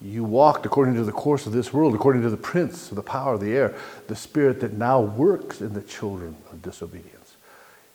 you 0.00 0.24
walked 0.24 0.66
according 0.66 0.94
to 0.94 1.04
the 1.04 1.12
course 1.12 1.46
of 1.46 1.52
this 1.52 1.72
world, 1.72 1.94
according 1.94 2.22
to 2.22 2.30
the 2.30 2.36
prince 2.36 2.90
of 2.90 2.96
the 2.96 3.04
power 3.04 3.34
of 3.34 3.40
the 3.40 3.54
air, 3.54 3.72
the 4.08 4.16
spirit 4.16 4.58
that 4.62 4.72
now 4.72 5.00
works 5.00 5.60
in 5.60 5.74
the 5.74 5.82
children 5.82 6.34
of 6.50 6.60
disobedience. 6.60 7.36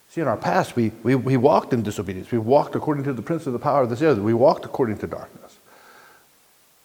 See, 0.08 0.22
in 0.22 0.28
our 0.28 0.38
past, 0.38 0.78
we, 0.78 0.94
we, 1.04 1.16
we 1.16 1.36
walked 1.36 1.74
in 1.74 1.84
disobedience. 1.84 2.32
We 2.32 2.38
walked 2.38 2.76
according 2.76 3.04
to 3.04 3.14
the 3.14 3.22
prince 3.22 3.46
of 3.46 3.52
the 3.52 3.60
power 3.60 3.82
of 3.82 3.90
this 3.90 4.02
air. 4.02 4.16
We 4.16 4.34
walked 4.34 4.64
according 4.64 5.00
to 5.00 5.08
darkness. 5.08 5.51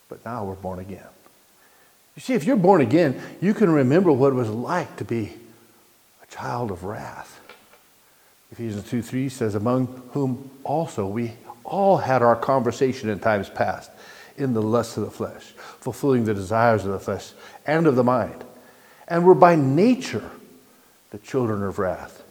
But 0.09 0.25
now 0.25 0.45
we're 0.45 0.55
born 0.55 0.79
again. 0.79 1.07
You 2.15 2.23
see, 2.23 2.35
if 2.35 2.45
you're 2.45 2.57
born 2.57 2.81
again, 2.81 3.21
you 3.41 3.53
can 3.53 3.71
remember 3.71 4.11
what 4.11 4.33
it 4.33 4.37
was 4.37 4.49
like 4.49 4.97
to 4.97 5.05
be 5.05 5.35
a 6.23 6.27
child 6.33 6.71
of 6.71 6.85
wrath. 6.85 7.41
Ephesians 8.53 8.89
2 8.89 9.03
3 9.03 9.29
says, 9.29 9.55
Among 9.55 9.87
whom 10.13 10.51
also 10.65 11.07
we 11.07 11.33
all 11.65 11.99
had 11.99 12.23
our 12.23 12.37
conversation 12.37 13.09
in 13.09 13.19
times 13.19 13.51
past 13.51 13.91
in 14.37 14.55
the 14.55 14.63
lusts 14.63 14.97
of 14.97 15.05
the 15.05 15.11
flesh, 15.11 15.45
fulfilling 15.81 16.25
the 16.25 16.35
desires 16.35 16.85
of 16.85 16.93
the 16.93 17.01
flesh 17.01 17.33
and 17.67 17.87
of 17.87 17.97
the 17.97 18.05
mind. 18.05 18.45
And 19.09 19.25
were 19.25 19.35
by 19.35 19.57
nature 19.57 20.31
the 21.11 21.19
children 21.19 21.63
of 21.63 21.79
wrath, 21.79 22.23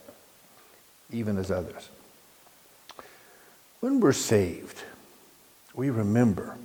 even 1.11 1.37
as 1.37 1.51
others. 1.51 1.89
When 3.79 3.99
we're 3.99 4.13
saved, 4.13 4.81
we 5.73 5.89
remember 5.89 6.57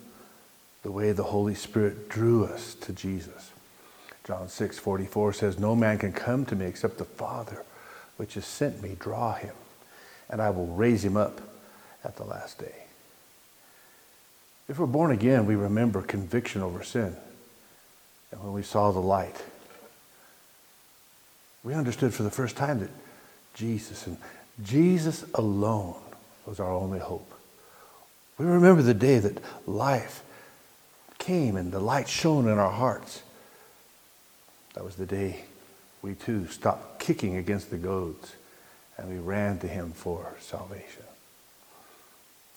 the 0.82 0.90
way 0.90 1.12
the 1.12 1.25
Holy 1.25 1.54
Spirit 1.54 2.08
drew 2.08 2.44
us 2.44 2.75
to 2.75 2.92
Jesus. 2.92 3.52
John 4.26 4.49
6 4.49 4.78
44 4.78 5.32
says, 5.32 5.58
No 5.58 5.75
man 5.75 5.99
can 5.99 6.12
come 6.12 6.44
to 6.46 6.56
me 6.56 6.66
except 6.66 6.99
the 6.99 7.04
Father 7.04 7.64
which 8.16 8.34
has 8.34 8.44
sent 8.44 8.82
me 8.82 8.96
draw 8.99 9.34
him, 9.34 9.54
and 10.28 10.42
I 10.42 10.50
will 10.50 10.66
raise 10.66 11.04
him 11.04 11.16
up 11.16 11.40
at 12.04 12.16
the 12.16 12.25
last 12.25 12.58
day. 12.58 12.84
If 14.68 14.78
we're 14.78 14.87
born 14.87 15.10
again, 15.10 15.46
we 15.46 15.56
remember 15.56 16.02
conviction 16.02 16.62
over 16.62 16.82
sin. 16.84 17.16
And 18.30 18.42
when 18.42 18.52
we 18.52 18.62
saw 18.62 18.92
the 18.92 19.00
light, 19.00 19.42
we 21.64 21.75
understood 21.75 22.14
for 22.14 22.22
the 22.22 22.30
first 22.30 22.56
time 22.56 22.78
that 22.80 22.90
Jesus 23.54 24.06
and 24.06 24.16
Jesus 24.62 25.25
alone 25.34 26.00
was 26.46 26.60
our 26.60 26.70
only 26.70 26.99
hope. 26.99 27.32
We 28.38 28.46
remember 28.46 28.82
the 28.82 28.94
day 28.94 29.18
that 29.18 29.38
life 29.66 30.22
came 31.30 31.56
and 31.56 31.70
the 31.70 31.78
light 31.78 32.08
shone 32.08 32.49
in 32.49 32.58
our 32.58 32.72
hearts. 32.72 33.22
That 34.75 34.84
was 34.84 34.96
the 34.96 35.06
day 35.06 35.44
we 36.02 36.14
too 36.14 36.49
stopped 36.49 36.99
kicking 36.99 37.37
against 37.37 37.70
the 37.70 37.76
goads 37.76 38.34
and 38.99 39.08
we 39.08 39.18
ran 39.18 39.60
to 39.60 39.68
him 39.68 39.92
for 39.92 40.34
salvation. 40.40 41.04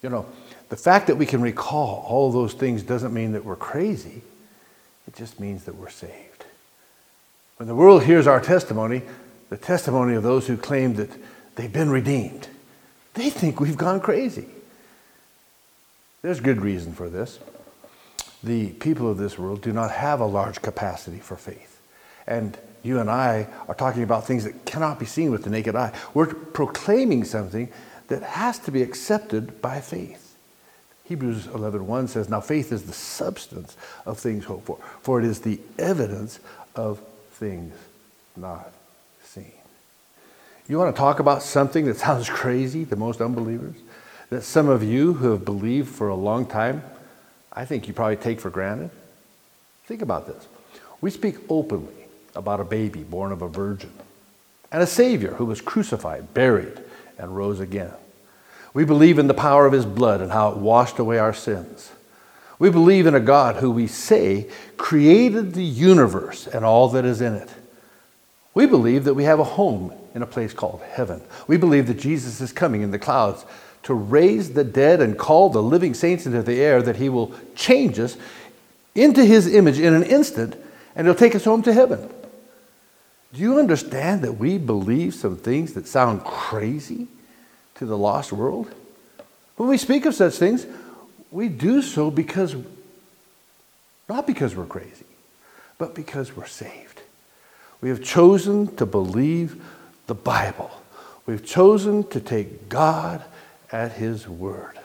You 0.01 0.09
know, 0.09 0.25
the 0.69 0.75
fact 0.75 1.05
that 1.05 1.17
we 1.17 1.27
can 1.27 1.39
recall 1.39 2.03
all 2.07 2.31
those 2.31 2.53
things 2.53 2.81
doesn't 2.81 3.13
mean 3.13 3.33
that 3.33 3.45
we're 3.45 3.55
crazy. 3.55 4.23
It 5.07 5.15
just 5.15 5.39
means 5.39 5.65
that 5.65 5.75
we're 5.75 5.91
saved. 5.91 6.45
When 7.57 7.67
the 7.67 7.75
world 7.75 8.01
hears 8.01 8.25
our 8.25 8.41
testimony, 8.41 9.03
the 9.51 9.57
testimony 9.57 10.15
of 10.15 10.23
those 10.23 10.47
who 10.47 10.57
claim 10.57 10.95
that 10.95 11.11
they've 11.55 11.71
been 11.71 11.91
redeemed, 11.91 12.47
they 13.13 13.29
think 13.29 13.59
we've 13.59 13.77
gone 13.77 13.99
crazy. 13.99 14.47
There's 16.23 16.39
good 16.39 16.59
reason 16.59 16.93
for 16.93 17.07
this. 17.07 17.37
The 18.43 18.69
people 18.73 19.09
of 19.09 19.17
this 19.17 19.39
world 19.39 19.61
do 19.61 19.71
not 19.71 19.91
have 19.91 20.19
a 20.19 20.25
large 20.25 20.61
capacity 20.61 21.19
for 21.19 21.37
faith. 21.37 21.79
And 22.27 22.57
you 22.83 22.99
and 22.99 23.09
I 23.09 23.47
are 23.67 23.75
talking 23.75 24.03
about 24.03 24.27
things 24.27 24.43
that 24.43 24.65
cannot 24.65 24.99
be 24.99 25.05
seen 25.05 25.31
with 25.31 25.43
the 25.43 25.49
naked 25.49 25.75
eye. 25.75 25.93
We're 26.13 26.27
proclaiming 26.27 27.23
something 27.23 27.69
that 28.07 28.21
has 28.23 28.59
to 28.59 28.71
be 28.71 28.81
accepted 28.81 29.61
by 29.61 29.79
faith. 29.79 30.35
Hebrews 31.05 31.47
11:1 31.47 32.07
says, 32.07 32.29
"Now 32.29 32.41
faith 32.41 32.71
is 32.71 32.83
the 32.83 32.93
substance 32.93 33.75
of 34.05 34.19
things 34.19 34.45
hoped 34.45 34.65
for, 34.65 34.77
for 35.01 35.19
it 35.19 35.25
is 35.25 35.41
the 35.41 35.59
evidence 35.77 36.39
of 36.75 37.01
things 37.31 37.73
not 38.35 38.71
seen." 39.23 39.51
You 40.67 40.77
want 40.77 40.95
to 40.95 40.99
talk 40.99 41.19
about 41.19 41.43
something 41.43 41.85
that 41.85 41.97
sounds 41.97 42.29
crazy 42.41 42.85
to 42.85 42.95
most 42.95 43.21
unbelievers? 43.21 43.75
That 44.29 44.43
some 44.43 44.69
of 44.69 44.81
you 44.81 45.13
who 45.13 45.31
have 45.31 45.45
believed 45.45 45.89
for 45.89 46.07
a 46.07 46.15
long 46.15 46.45
time, 46.45 46.83
I 47.53 47.65
think 47.65 47.87
you 47.87 47.93
probably 47.93 48.15
take 48.15 48.39
for 48.39 48.49
granted? 48.49 48.89
Think 49.85 50.01
about 50.01 50.27
this. 50.27 50.47
We 51.01 51.11
speak 51.11 51.35
openly 51.49 51.93
about 52.35 52.59
a 52.59 52.65
baby 52.65 53.03
born 53.03 53.31
of 53.31 53.41
a 53.41 53.47
virgin 53.47 53.91
and 54.71 54.81
a 54.81 54.87
Savior 54.87 55.35
who 55.35 55.45
was 55.45 55.61
crucified, 55.61 56.33
buried, 56.33 56.79
and 57.17 57.35
rose 57.35 57.59
again. 57.59 57.93
We 58.73 58.85
believe 58.85 59.19
in 59.19 59.27
the 59.27 59.35
power 59.35 59.67
of 59.67 59.73
his 59.73 59.85
blood 59.85 60.19
and 60.19 60.31
how 60.31 60.49
it 60.49 60.57
washed 60.57 60.97
away 60.97 61.19
our 61.19 61.33
sins. 61.33 61.91
We 62.57 62.71
believe 62.71 63.05
in 63.05 63.13
a 63.13 63.19
God 63.19 63.57
who 63.57 63.69
we 63.69 63.85
say 63.87 64.49
created 64.77 65.53
the 65.53 65.63
universe 65.63 66.47
and 66.47 66.65
all 66.65 66.89
that 66.89 67.05
is 67.05 67.21
in 67.21 67.35
it. 67.35 67.49
We 68.55 68.65
believe 68.65 69.03
that 69.03 69.13
we 69.13 69.25
have 69.25 69.39
a 69.39 69.43
home 69.43 69.93
in 70.15 70.21
a 70.21 70.27
place 70.27 70.53
called 70.53 70.81
heaven. 70.81 71.21
We 71.47 71.57
believe 71.57 71.87
that 71.87 71.99
Jesus 71.99 72.41
is 72.41 72.51
coming 72.51 72.81
in 72.81 72.91
the 72.91 72.99
clouds 72.99 73.45
to 73.83 73.93
raise 73.93 74.53
the 74.53 74.63
dead 74.63 75.01
and 75.01 75.17
call 75.17 75.49
the 75.49 75.61
living 75.61 75.93
saints 75.93 76.25
into 76.25 76.41
the 76.41 76.61
air, 76.61 76.81
that 76.81 76.95
he 76.95 77.09
will 77.09 77.33
change 77.55 77.99
us 77.99 78.17
into 78.95 79.23
his 79.23 79.53
image 79.53 79.79
in 79.79 79.93
an 79.93 80.03
instant 80.03 80.55
and 80.95 81.07
he'll 81.07 81.15
take 81.15 81.35
us 81.35 81.45
home 81.45 81.63
to 81.63 81.73
heaven. 81.73 82.09
Do 83.33 83.41
you 83.41 83.59
understand 83.59 84.21
that 84.21 84.33
we 84.33 84.57
believe 84.57 85.15
some 85.15 85.37
things 85.37 85.73
that 85.73 85.87
sound 85.87 86.23
crazy 86.23 87.07
to 87.75 87.85
the 87.85 87.97
lost 87.97 88.31
world? 88.31 88.71
When 89.57 89.69
we 89.69 89.77
speak 89.77 90.05
of 90.05 90.13
such 90.13 90.35
things, 90.35 90.65
we 91.31 91.49
do 91.49 91.81
so 91.81 92.11
because, 92.11 92.55
not 94.07 94.27
because 94.27 94.55
we're 94.55 94.65
crazy, 94.65 95.05
but 95.77 95.95
because 95.95 96.35
we're 96.35 96.45
saved. 96.45 97.01
We 97.81 97.89
have 97.89 98.03
chosen 98.03 98.75
to 98.75 98.85
believe 98.85 99.61
the 100.05 100.15
Bible. 100.15 100.71
We've 101.25 101.43
chosen 101.43 102.07
to 102.09 102.19
take 102.19 102.69
God 102.69 103.23
at 103.73 103.91
His 103.91 104.29
word. 104.29 104.79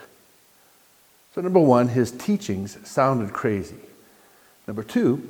So, 1.34 1.42
number 1.42 1.60
one, 1.60 1.86
his 1.86 2.10
teachings 2.10 2.76
sounded 2.82 3.32
crazy. 3.32 3.76
Number 4.66 4.82
two, 4.82 5.22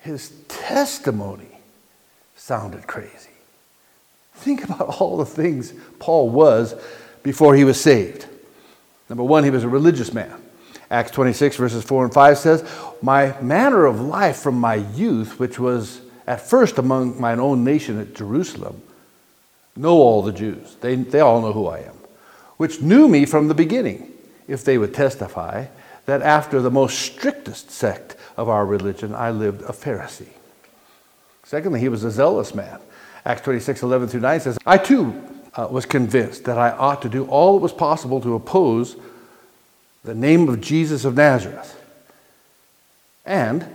his 0.00 0.32
testimony 0.48 1.48
sounded 2.36 2.86
crazy. 2.86 3.30
Think 4.34 4.64
about 4.64 4.80
all 5.00 5.16
the 5.16 5.24
things 5.24 5.72
Paul 5.98 6.28
was 6.28 6.74
before 7.22 7.54
he 7.54 7.64
was 7.64 7.80
saved. 7.80 8.26
Number 9.08 9.24
one, 9.24 9.44
he 9.44 9.50
was 9.50 9.64
a 9.64 9.68
religious 9.68 10.12
man. 10.12 10.40
Acts 10.90 11.12
26, 11.12 11.56
verses 11.56 11.84
4 11.84 12.04
and 12.04 12.12
5 12.12 12.36
says, 12.36 12.70
My 13.00 13.40
manner 13.40 13.86
of 13.86 14.00
life 14.00 14.38
from 14.38 14.58
my 14.58 14.74
youth, 14.74 15.38
which 15.38 15.58
was 15.58 16.00
at 16.26 16.40
first 16.40 16.78
among 16.78 17.20
mine 17.20 17.40
own 17.40 17.64
nation 17.64 17.98
at 17.98 18.14
Jerusalem, 18.14 18.82
know 19.76 19.96
all 19.96 20.22
the 20.22 20.32
Jews. 20.32 20.76
They, 20.80 20.96
they 20.96 21.20
all 21.20 21.40
know 21.40 21.52
who 21.52 21.66
I 21.66 21.78
am, 21.78 21.94
which 22.60 22.82
knew 22.82 23.08
me 23.08 23.24
from 23.24 23.48
the 23.48 23.54
beginning, 23.54 24.12
if 24.46 24.62
they 24.62 24.76
would 24.76 24.92
testify 24.92 25.64
that 26.04 26.20
after 26.20 26.60
the 26.60 26.70
most 26.70 26.98
strictest 26.98 27.70
sect 27.70 28.16
of 28.36 28.50
our 28.50 28.66
religion, 28.66 29.14
I 29.14 29.30
lived 29.30 29.62
a 29.62 29.72
Pharisee. 29.72 30.28
Secondly, 31.42 31.80
he 31.80 31.88
was 31.88 32.04
a 32.04 32.10
zealous 32.10 32.54
man. 32.54 32.78
Acts 33.24 33.40
26, 33.40 33.82
11 33.82 34.08
through 34.08 34.20
9 34.20 34.40
says, 34.40 34.58
I 34.66 34.76
too 34.76 35.26
uh, 35.54 35.68
was 35.70 35.86
convinced 35.86 36.44
that 36.44 36.58
I 36.58 36.72
ought 36.72 37.00
to 37.00 37.08
do 37.08 37.24
all 37.28 37.54
that 37.54 37.62
was 37.62 37.72
possible 37.72 38.20
to 38.20 38.34
oppose 38.34 38.94
the 40.04 40.14
name 40.14 40.46
of 40.46 40.60
Jesus 40.60 41.06
of 41.06 41.16
Nazareth. 41.16 41.82
And 43.24 43.66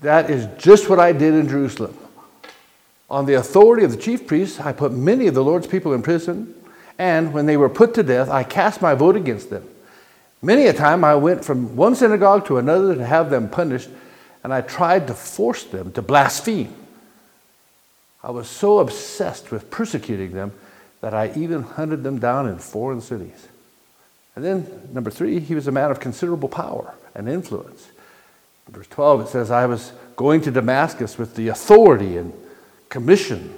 that 0.00 0.30
is 0.30 0.48
just 0.60 0.90
what 0.90 0.98
I 0.98 1.12
did 1.12 1.32
in 1.32 1.48
Jerusalem. 1.48 1.96
On 3.08 3.24
the 3.24 3.34
authority 3.34 3.84
of 3.84 3.92
the 3.92 3.96
chief 3.96 4.26
priests, 4.26 4.58
I 4.58 4.72
put 4.72 4.90
many 4.90 5.28
of 5.28 5.34
the 5.34 5.44
Lord's 5.44 5.68
people 5.68 5.94
in 5.94 6.02
prison, 6.02 6.55
and 6.98 7.32
when 7.32 7.46
they 7.46 7.56
were 7.56 7.68
put 7.68 7.94
to 7.94 8.02
death, 8.02 8.28
I 8.28 8.42
cast 8.44 8.80
my 8.80 8.94
vote 8.94 9.16
against 9.16 9.50
them. 9.50 9.68
Many 10.42 10.66
a 10.66 10.72
time 10.72 11.04
I 11.04 11.14
went 11.14 11.44
from 11.44 11.76
one 11.76 11.94
synagogue 11.94 12.46
to 12.46 12.58
another 12.58 12.94
to 12.94 13.04
have 13.04 13.30
them 13.30 13.48
punished, 13.48 13.88
and 14.44 14.52
I 14.52 14.60
tried 14.60 15.06
to 15.08 15.14
force 15.14 15.64
them 15.64 15.92
to 15.92 16.02
blaspheme. 16.02 16.74
I 18.22 18.30
was 18.30 18.48
so 18.48 18.78
obsessed 18.78 19.50
with 19.50 19.70
persecuting 19.70 20.32
them 20.32 20.52
that 21.00 21.14
I 21.14 21.32
even 21.36 21.62
hunted 21.62 22.02
them 22.02 22.18
down 22.18 22.48
in 22.48 22.58
foreign 22.58 23.00
cities. 23.00 23.48
And 24.34 24.44
then, 24.44 24.88
number 24.92 25.10
three, 25.10 25.40
he 25.40 25.54
was 25.54 25.66
a 25.66 25.72
man 25.72 25.90
of 25.90 26.00
considerable 26.00 26.48
power 26.48 26.94
and 27.14 27.28
influence. 27.28 27.88
In 28.66 28.74
verse 28.74 28.88
12, 28.88 29.22
it 29.22 29.28
says, 29.28 29.50
I 29.50 29.66
was 29.66 29.92
going 30.16 30.40
to 30.42 30.50
Damascus 30.50 31.16
with 31.18 31.36
the 31.36 31.48
authority 31.48 32.16
and 32.16 32.32
commission 32.88 33.56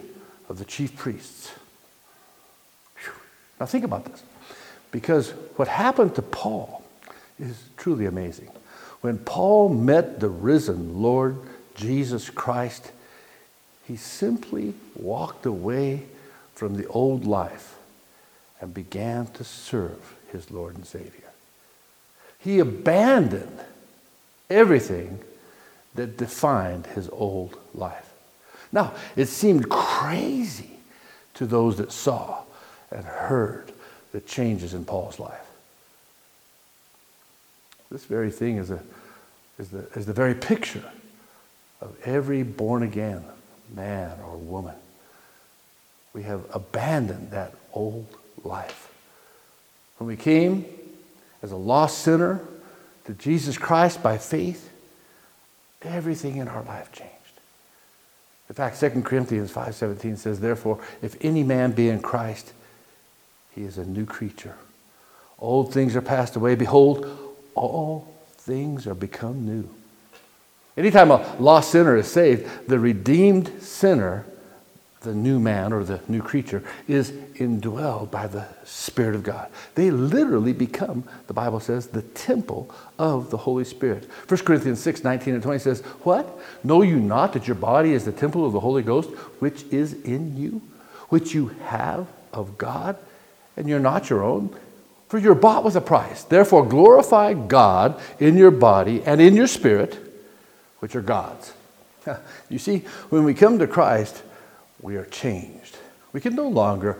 of 0.48 0.58
the 0.58 0.64
chief 0.64 0.96
priests. 0.96 1.52
Now, 3.58 3.66
think 3.66 3.84
about 3.84 4.04
this. 4.04 4.22
Because 4.90 5.30
what 5.56 5.68
happened 5.68 6.14
to 6.14 6.22
Paul 6.22 6.82
is 7.38 7.62
truly 7.76 8.06
amazing. 8.06 8.50
When 9.00 9.18
Paul 9.18 9.68
met 9.68 10.20
the 10.20 10.28
risen 10.28 11.02
Lord 11.02 11.36
Jesus 11.74 12.30
Christ, 12.30 12.90
he 13.86 13.96
simply 13.96 14.74
walked 14.96 15.46
away 15.46 16.04
from 16.54 16.76
the 16.76 16.86
old 16.88 17.24
life 17.24 17.76
and 18.60 18.74
began 18.74 19.26
to 19.28 19.44
serve 19.44 20.16
his 20.32 20.50
Lord 20.50 20.74
and 20.74 20.86
Savior. 20.86 21.30
He 22.40 22.58
abandoned 22.58 23.60
everything 24.50 25.20
that 25.94 26.16
defined 26.16 26.86
his 26.86 27.08
old 27.10 27.58
life. 27.74 28.12
Now, 28.72 28.94
it 29.16 29.26
seemed 29.26 29.68
crazy 29.68 30.70
to 31.34 31.46
those 31.46 31.76
that 31.78 31.92
saw 31.92 32.42
and 32.90 33.04
heard 33.04 33.72
the 34.12 34.20
changes 34.20 34.74
in 34.74 34.84
Paul's 34.84 35.18
life. 35.18 35.46
This 37.90 38.04
very 38.04 38.30
thing 38.30 38.56
is, 38.56 38.70
a, 38.70 38.80
is, 39.58 39.68
the, 39.70 39.86
is 39.94 40.06
the 40.06 40.12
very 40.12 40.34
picture 40.34 40.84
of 41.80 41.96
every 42.04 42.42
born 42.42 42.82
again 42.82 43.24
man 43.74 44.18
or 44.20 44.36
woman. 44.36 44.74
We 46.12 46.22
have 46.24 46.42
abandoned 46.54 47.30
that 47.30 47.54
old 47.72 48.06
life. 48.44 48.92
When 49.98 50.08
we 50.08 50.16
came 50.16 50.64
as 51.42 51.52
a 51.52 51.56
lost 51.56 51.98
sinner 51.98 52.40
to 53.04 53.14
Jesus 53.14 53.58
Christ 53.58 54.02
by 54.02 54.18
faith, 54.18 54.70
everything 55.82 56.36
in 56.36 56.48
our 56.48 56.62
life 56.62 56.92
changed. 56.92 57.12
In 58.48 58.54
fact, 58.54 58.80
2 58.80 59.02
Corinthians 59.02 59.50
5:17 59.50 60.16
says, 60.16 60.40
"Therefore, 60.40 60.78
if 61.02 61.16
any 61.20 61.42
man 61.42 61.72
be 61.72 61.88
in 61.88 62.00
Christ, 62.00 62.52
he 63.58 63.64
is 63.64 63.78
a 63.78 63.84
new 63.84 64.06
creature. 64.06 64.54
Old 65.38 65.72
things 65.72 65.96
are 65.96 66.02
passed 66.02 66.36
away; 66.36 66.54
behold, 66.54 67.06
all 67.54 68.06
things 68.36 68.86
are 68.86 68.94
become 68.94 69.44
new." 69.44 69.68
Anytime 70.76 71.10
a 71.10 71.36
lost 71.40 71.72
sinner 71.72 71.96
is 71.96 72.10
saved, 72.10 72.68
the 72.68 72.78
redeemed 72.78 73.62
sinner 73.62 74.24
the 75.00 75.14
new 75.14 75.38
man 75.38 75.72
or 75.72 75.84
the 75.84 76.00
new 76.08 76.20
creature 76.20 76.62
is 76.88 77.12
indwelled 77.36 78.10
by 78.10 78.26
the 78.26 78.46
Spirit 78.64 79.14
of 79.14 79.22
God. 79.22 79.48
They 79.74 79.90
literally 79.90 80.52
become, 80.52 81.04
the 81.28 81.32
Bible 81.32 81.60
says, 81.60 81.86
the 81.86 82.02
temple 82.02 82.74
of 82.98 83.30
the 83.30 83.36
Holy 83.36 83.64
Spirit. 83.64 84.08
1 84.26 84.40
Corinthians 84.40 84.80
6 84.80 85.04
19 85.04 85.34
and 85.34 85.42
20 85.42 85.58
says, 85.60 85.80
What? 86.02 86.38
Know 86.64 86.82
you 86.82 86.96
not 86.96 87.32
that 87.32 87.46
your 87.46 87.54
body 87.54 87.92
is 87.92 88.04
the 88.04 88.12
temple 88.12 88.44
of 88.44 88.52
the 88.52 88.60
Holy 88.60 88.82
Ghost, 88.82 89.10
which 89.38 89.62
is 89.70 89.94
in 90.02 90.36
you, 90.36 90.62
which 91.08 91.32
you 91.32 91.48
have 91.64 92.08
of 92.32 92.58
God, 92.58 92.96
and 93.58 93.68
you're 93.68 93.80
not 93.80 94.08
your 94.08 94.22
own? 94.22 94.54
For 95.08 95.18
you're 95.18 95.34
bought 95.34 95.64
with 95.64 95.74
a 95.74 95.80
price. 95.80 96.22
Therefore, 96.22 96.64
glorify 96.64 97.34
God 97.34 98.00
in 98.20 98.36
your 98.36 98.50
body 98.50 99.02
and 99.04 99.20
in 99.20 99.34
your 99.34 99.46
spirit, 99.46 99.98
which 100.78 100.94
are 100.96 101.02
God's. 101.02 101.52
You 102.48 102.58
see, 102.58 102.78
when 103.10 103.24
we 103.24 103.34
come 103.34 103.58
to 103.58 103.66
Christ, 103.66 104.22
we 104.80 104.96
are 104.96 105.04
changed. 105.04 105.76
We 106.14 106.20
can 106.22 106.34
no 106.34 106.48
longer 106.48 106.98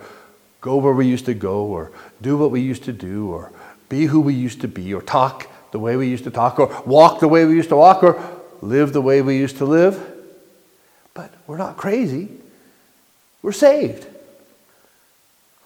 go 0.60 0.76
where 0.76 0.92
we 0.92 1.06
used 1.06 1.24
to 1.26 1.34
go 1.34 1.64
or 1.64 1.92
do 2.20 2.36
what 2.36 2.50
we 2.50 2.60
used 2.60 2.84
to 2.84 2.92
do 2.92 3.30
or 3.30 3.50
be 3.88 4.04
who 4.04 4.20
we 4.20 4.34
used 4.34 4.60
to 4.60 4.68
be 4.68 4.92
or 4.92 5.00
talk 5.00 5.50
the 5.70 5.78
way 5.78 5.96
we 5.96 6.08
used 6.08 6.24
to 6.24 6.30
talk 6.30 6.58
or 6.58 6.82
walk 6.84 7.20
the 7.20 7.28
way 7.28 7.46
we 7.46 7.54
used 7.54 7.70
to 7.70 7.76
walk 7.76 8.02
or 8.02 8.22
live 8.60 8.92
the 8.92 9.00
way 9.00 9.22
we 9.22 9.38
used 9.38 9.56
to 9.58 9.64
live. 9.64 9.98
But 11.14 11.32
we're 11.46 11.56
not 11.56 11.78
crazy. 11.78 12.28
We're 13.40 13.52
saved. 13.52 14.06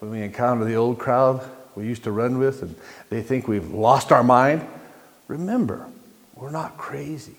When 0.03 0.11
we 0.11 0.21
encounter 0.21 0.65
the 0.65 0.75
old 0.75 0.99
crowd 0.99 1.49
we 1.75 1.85
used 1.85 2.03
to 2.03 2.11
run 2.11 2.37
with 2.37 2.61
and 2.61 2.75
they 3.09 3.21
think 3.21 3.47
we've 3.47 3.71
lost 3.71 4.11
our 4.11 4.21
mind, 4.21 4.67
remember, 5.29 5.87
we're 6.35 6.51
not 6.51 6.77
crazy. 6.77 7.37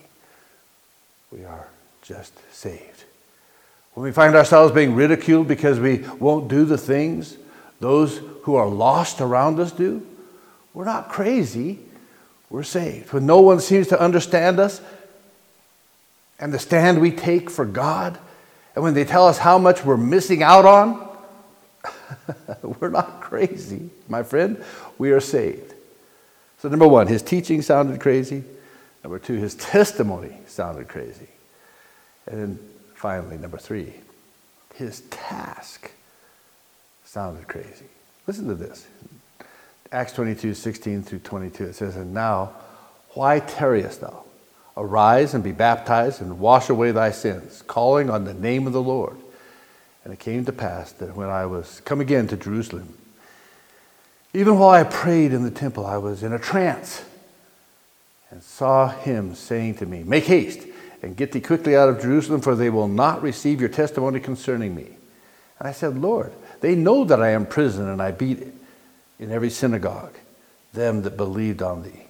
We 1.31 1.44
are 1.44 1.68
just 2.00 2.33
saved. 2.55 3.05
When 3.92 4.05
we 4.05 4.12
find 4.12 4.35
ourselves 4.35 4.72
being 4.72 4.94
ridiculed 4.94 5.46
because 5.46 5.79
we 5.79 6.07
won't 6.18 6.48
do 6.48 6.64
the 6.64 6.79
things 6.79 7.37
those 7.81 8.22
who 8.44 8.55
are 8.55 8.66
lost 8.66 9.20
around 9.20 9.61
us 9.61 9.70
do, 9.70 10.00
we're 10.72 10.87
not 10.87 11.11
crazy, 11.11 11.81
we're 12.48 12.62
saved. 12.62 13.12
When 13.12 13.27
no 13.27 13.42
one 13.42 13.61
seems 13.61 13.88
to 13.88 14.00
understand 14.00 14.59
us 14.59 14.81
and 16.40 16.50
the 16.50 16.59
stand 16.59 17.03
we 17.03 17.11
take 17.11 17.50
for 17.50 17.66
God, 17.66 18.18
and 18.74 18.83
when 18.83 18.94
they 18.94 19.05
tell 19.05 19.29
us 19.29 19.37
how 19.37 19.59
much 19.59 19.85
we're 19.85 19.98
missing 19.98 20.42
out 20.42 20.64
on, 20.64 21.11
we're 22.62 22.90
not 22.90 23.20
crazy, 23.20 23.90
my 24.09 24.22
friend. 24.22 24.62
We 24.98 25.12
are 25.12 25.20
saved. 25.20 25.74
So, 26.59 26.68
number 26.68 26.88
one, 26.88 27.07
his 27.07 27.22
teaching 27.22 27.62
sounded 27.62 28.00
crazy. 28.00 28.44
Number 29.03 29.18
two, 29.18 29.35
his 29.35 29.55
testimony 29.57 30.38
sounded 30.46 30.88
crazy. 30.88 31.29
And 32.27 32.40
then 32.40 32.59
finally, 32.94 33.37
number 33.37 33.59
three, 33.59 33.94
his 34.74 35.03
task 35.11 35.90
sounded 37.05 37.46
crazy. 37.46 37.87
Listen 38.27 38.48
to 38.48 38.55
this. 38.55 38.87
Acts 39.92 40.12
22, 40.14 40.55
16 40.55 41.03
through 41.03 41.18
22. 41.20 41.64
It 41.64 41.74
says, 41.74 41.96
And 41.96 42.14
now, 42.14 42.53
why 43.11 43.40
tarriest 43.40 44.00
thou? 44.00 44.24
Arise 44.77 45.35
and 45.35 45.44
be 45.44 45.53
baptized 45.53 46.20
and 46.20 46.40
wash 46.40 46.68
away 46.68 46.90
thy 46.90 47.12
sins, 47.12 47.62
calling 47.66 48.11
on 48.11 48.24
the 48.24 48.35
name 48.35 48.66
of 48.66 48.72
the 48.72 48.83
Lord. 48.83 49.16
And 50.05 50.12
it 50.12 50.19
came 50.19 50.45
to 50.45 50.53
pass 50.53 50.93
that 50.93 51.17
when 51.17 51.29
I 51.29 51.47
was 51.47 51.81
come 51.85 52.01
again 52.01 52.29
to 52.29 52.37
Jerusalem, 52.37 52.97
even 54.35 54.59
while 54.59 54.71
I 54.71 54.85
prayed 54.85 55.33
in 55.33 55.43
the 55.43 55.51
temple, 55.51 55.87
I 55.87 55.97
was 55.97 56.23
in 56.23 56.33
a 56.33 56.38
trance 56.38 57.05
and 58.31 58.43
saw 58.43 58.88
him 58.88 59.35
saying 59.35 59.77
to 59.77 59.87
me, 59.87 60.03
Make 60.03 60.25
haste 60.25 60.67
and 61.03 61.17
get 61.17 61.33
thee 61.33 61.40
quickly 61.40 61.77
out 61.77 61.88
of 61.88 62.01
Jerusalem, 62.03 62.40
for 62.40 62.55
they 62.55 62.71
will 62.71 62.88
not 62.88 63.23
receive 63.23 63.61
your 63.61 63.69
testimony 63.69 64.21
concerning 64.21 64.75
me. 64.75 64.88
And 65.59 65.69
I 65.69 65.73
said, 65.73 65.97
Lord, 65.97 66.33
they 66.61 66.75
know 66.75 67.05
that 67.05 67.23
I 67.23 67.31
am 67.31 67.47
prison 67.47 67.88
and 67.88 68.03
I 68.03 68.11
beat 68.11 68.43
in 69.19 69.31
every 69.31 69.51
synagogue 69.51 70.14
them 70.73 71.03
that 71.03 71.17
believed 71.17 71.62
on 71.62 71.83
thee. 71.83 72.07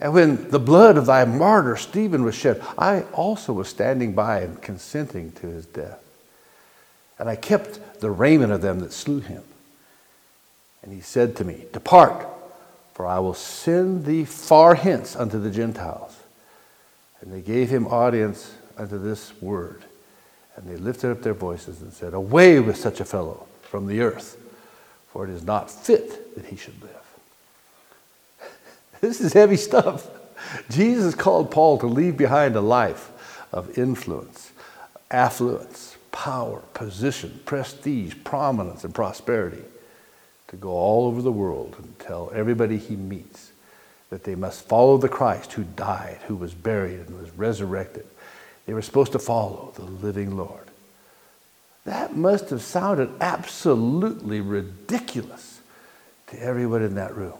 And 0.00 0.14
when 0.14 0.50
the 0.50 0.58
blood 0.58 0.96
of 0.96 1.06
thy 1.06 1.24
martyr 1.24 1.76
Stephen 1.76 2.22
was 2.24 2.34
shed, 2.34 2.62
I 2.78 3.02
also 3.12 3.52
was 3.52 3.68
standing 3.68 4.14
by 4.14 4.40
and 4.40 4.62
consenting 4.62 5.32
to 5.32 5.48
his 5.48 5.66
death. 5.66 6.00
And 7.18 7.28
I 7.28 7.36
kept 7.36 8.00
the 8.00 8.10
raiment 8.10 8.52
of 8.52 8.62
them 8.62 8.80
that 8.80 8.92
slew 8.92 9.20
him. 9.20 9.42
And 10.82 10.92
he 10.92 11.00
said 11.00 11.36
to 11.36 11.44
me, 11.44 11.64
Depart, 11.72 12.26
for 12.94 13.06
I 13.06 13.18
will 13.18 13.34
send 13.34 14.04
thee 14.04 14.24
far 14.24 14.74
hence 14.74 15.16
unto 15.16 15.40
the 15.40 15.50
Gentiles. 15.50 16.16
And 17.20 17.32
they 17.32 17.40
gave 17.40 17.68
him 17.68 17.86
audience 17.86 18.54
unto 18.76 18.98
this 18.98 19.32
word. 19.40 19.84
And 20.56 20.68
they 20.68 20.76
lifted 20.76 21.10
up 21.10 21.22
their 21.22 21.34
voices 21.34 21.82
and 21.82 21.92
said, 21.92 22.14
Away 22.14 22.60
with 22.60 22.76
such 22.76 23.00
a 23.00 23.04
fellow 23.04 23.46
from 23.62 23.86
the 23.86 24.00
earth, 24.00 24.36
for 25.12 25.24
it 25.24 25.30
is 25.30 25.42
not 25.42 25.70
fit 25.70 26.34
that 26.36 26.46
he 26.46 26.56
should 26.56 26.80
live. 26.80 26.90
this 29.00 29.20
is 29.20 29.32
heavy 29.32 29.56
stuff. 29.56 30.06
Jesus 30.70 31.14
called 31.14 31.50
Paul 31.50 31.78
to 31.78 31.86
leave 31.86 32.16
behind 32.16 32.56
a 32.56 32.60
life 32.60 33.10
of 33.52 33.76
influence, 33.78 34.52
affluence, 35.10 35.87
power, 36.12 36.60
position, 36.74 37.40
prestige, 37.44 38.14
prominence, 38.24 38.84
and 38.84 38.94
prosperity, 38.94 39.62
to 40.48 40.56
go 40.56 40.70
all 40.70 41.06
over 41.06 41.22
the 41.22 41.32
world 41.32 41.76
and 41.78 41.98
tell 41.98 42.30
everybody 42.34 42.78
he 42.78 42.96
meets 42.96 43.52
that 44.10 44.24
they 44.24 44.34
must 44.34 44.66
follow 44.66 44.96
the 44.96 45.08
Christ 45.08 45.52
who 45.52 45.64
died, 45.64 46.18
who 46.26 46.36
was 46.36 46.54
buried, 46.54 47.00
and 47.00 47.18
was 47.18 47.30
resurrected. 47.32 48.06
They 48.66 48.72
were 48.72 48.82
supposed 48.82 49.12
to 49.12 49.18
follow 49.18 49.72
the 49.76 49.84
living 49.84 50.36
Lord. 50.36 50.64
That 51.84 52.16
must 52.16 52.50
have 52.50 52.62
sounded 52.62 53.10
absolutely 53.20 54.40
ridiculous 54.40 55.60
to 56.28 56.42
everyone 56.42 56.82
in 56.82 56.94
that 56.96 57.14
room. 57.14 57.38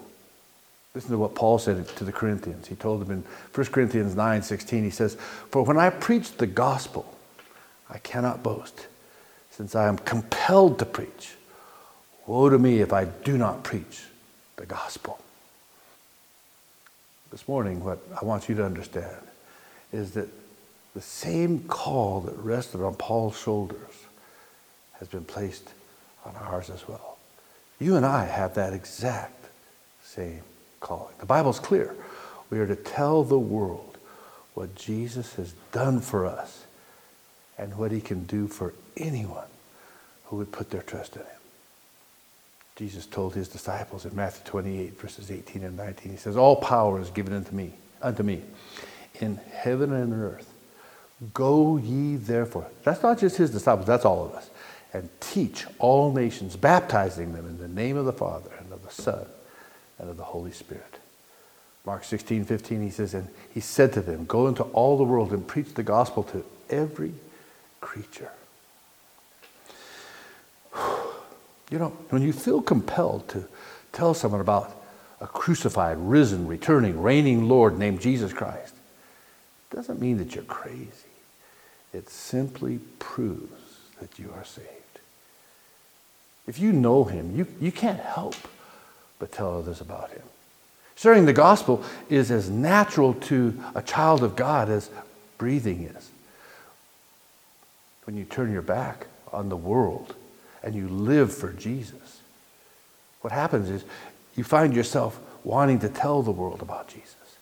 Listen 0.95 1.11
to 1.11 1.19
what 1.19 1.35
Paul 1.35 1.59
said 1.59 1.87
to 1.87 2.05
the 2.05 2.13
Corinthians. 2.13 2.67
He 2.67 2.75
told 2.75 3.03
them 3.03 3.11
in 3.11 3.25
1 3.55 3.67
Corinthians 3.67 4.15
9 4.17 4.43
16, 4.43 4.85
he 4.85 4.91
says, 4.91 5.15
For 5.51 5.63
when 5.63 5.79
I 5.79 5.91
preached 5.91 6.39
the 6.39 6.47
gospel, 6.47 7.15
I 7.91 7.99
cannot 7.99 8.43
boast, 8.43 8.87
since 9.51 9.75
I 9.75 9.89
am 9.89 9.99
compelled 9.99 10.79
to 10.79 10.85
preach. 10.85 11.35
Woe 12.27 12.51
to 12.51 12.59
me 12.59 12.81
if 12.81 12.93
I 12.93 13.07
do 13.07 13.39
not 13.39 13.63
preach 13.63 14.05
the 14.57 14.67
gospel. 14.67 15.19
This 17.31 17.49
morning, 17.49 17.85
what 17.85 17.99
I 18.21 18.25
want 18.25 18.49
you 18.49 18.55
to 18.57 18.65
understand 18.65 19.17
is 19.93 20.13
that 20.13 20.29
the 20.95 21.01
same 21.01 21.61
call 21.61 22.21
that 22.23 22.37
rested 22.39 22.83
on 22.83 22.95
Paul's 22.95 23.39
shoulders 23.39 23.79
has 24.99 25.09
been 25.09 25.25
placed 25.25 25.71
on 26.25 26.35
ours 26.37 26.71
as 26.71 26.89
well. 26.89 27.19
You 27.79 27.97
and 27.97 28.05
I 28.05 28.25
have 28.25 28.55
that 28.55 28.73
exact 28.73 29.47
same 30.03 30.43
calling. 30.81 31.15
The 31.21 31.27
Bible's 31.27 31.61
clear. 31.61 31.95
We 32.51 32.59
are 32.59 32.67
to 32.67 32.77
tell 32.77 33.25
the 33.25 33.39
world 33.39 33.99
what 34.55 34.75
Jesus 34.75 35.35
has 35.35 35.55
done 35.71 36.01
for 36.01 36.27
us 36.27 36.65
and 37.59 37.77
what 37.77 37.93
he 37.93 38.01
can 38.01 38.25
do 38.25 38.47
for 38.47 38.73
anyone 38.97 39.47
who 40.27 40.37
would 40.37 40.53
put 40.53 40.71
their 40.71 40.83
trust 40.83 41.17
in 41.17 41.23
him. 41.23 41.29
Jesus 42.77 43.07
told 43.07 43.35
his 43.35 43.49
disciples 43.49 44.05
in 44.05 44.15
Matthew 44.15 44.45
28, 44.45 45.01
verses 45.01 45.31
18 45.31 45.65
and 45.65 45.77
19. 45.77 46.13
He 46.13 46.19
says, 46.19 46.37
All 46.37 46.57
power 46.57 47.01
is 47.01 47.11
given 47.11 47.35
unto 47.35 47.53
me, 47.53 47.73
unto 48.01 48.23
me, 48.23 48.43
in 49.21 49.41
heaven 49.53 49.93
and 49.93 50.13
earth. 50.13 50.49
Go 51.35 51.77
ye 51.77 52.15
therefore. 52.15 52.69
That's 52.85 53.03
not 53.03 53.19
just 53.19 53.37
his 53.37 53.51
disciples, 53.51 53.87
that's 53.87 54.05
all 54.05 54.25
of 54.25 54.35
us. 54.35 54.51
And 54.93 55.09
teach 55.21 55.67
all 55.81 56.13
nations, 56.13 56.55
baptizing 56.55 57.33
them 57.33 57.47
in 57.47 57.59
the 57.59 57.69
name 57.69 57.97
of 57.97 58.05
the 58.05 58.13
Father 58.13 58.51
and 58.61 58.73
of 58.73 58.85
the 58.85 59.03
Son 59.03 59.27
and 59.99 60.09
of 60.09 60.17
the 60.17 60.23
Holy 60.23 60.53
Spirit. 60.53 60.99
Mark 61.85 62.05
16, 62.05 62.45
15, 62.45 62.83
he 62.83 62.91
says, 62.91 63.15
And 63.15 63.29
he 63.53 63.61
said 63.61 63.93
to 63.95 64.01
them, 64.01 64.25
Go 64.27 64.47
into 64.47 64.63
all 64.63 64.97
the 64.97 65.05
world 65.05 65.33
and 65.33 65.45
preach 65.47 65.75
the 65.75 65.83
gospel 65.83 66.23
to 66.25 66.45
every 66.71 67.13
creature. 67.81 68.31
You 71.71 71.79
know, 71.79 71.89
when 72.09 72.23
you 72.23 72.33
feel 72.33 72.63
compelled 72.63 73.29
to 73.29 73.47
tell 73.93 74.15
someone 74.15 74.41
about 74.41 74.75
a 75.21 75.27
crucified, 75.27 75.99
risen, 75.99 76.47
returning, 76.47 77.03
reigning 77.03 77.47
Lord 77.47 77.79
named 77.79 78.01
Jesus 78.01 78.33
Christ, 78.33 78.73
it 79.71 79.77
doesn't 79.77 80.01
mean 80.01 80.17
that 80.17 80.35
you're 80.35 80.45
crazy. 80.45 80.89
It 81.93 82.09
simply 82.09 82.79
proves 82.99 83.81
that 84.01 84.19
you 84.19 84.33
are 84.35 84.45
saved. 84.45 84.67
If 86.47 86.59
you 86.59 86.73
know 86.73 87.05
him, 87.05 87.37
you, 87.37 87.47
you 87.61 87.71
can't 87.71 88.01
help 88.01 88.35
but 89.19 89.31
tell 89.31 89.59
others 89.59 89.83
about 89.83 90.11
him. 90.11 90.23
Sharing 90.97 91.27
the 91.27 91.33
gospel 91.33 91.85
is 92.09 92.31
as 92.31 92.49
natural 92.49 93.15
to 93.15 93.63
a 93.75 93.83
child 93.83 94.23
of 94.23 94.37
God 94.37 94.69
as 94.71 94.91
breathing 95.37 95.85
is. 95.85 96.11
When 98.09 98.17
you 98.17 98.25
turn 98.25 98.51
your 98.51 98.63
back 98.63 99.07
on 99.35 99.51
the 99.51 99.57
world 99.57 100.15
and 100.63 100.75
you 100.75 100.89
live 100.89 101.31
for 101.31 101.53
Jesus, 101.53 102.23
what 103.21 103.35
happens 103.35 103.69
is 103.69 103.85
you 104.35 104.45
find 104.45 104.73
yourself 104.73 105.21
wanting 105.45 105.81
to 105.81 105.91
tell 105.91 106.23
the 106.23 106.31
world 106.31 106.63
about 106.63 106.89
Jesus. 106.89 107.37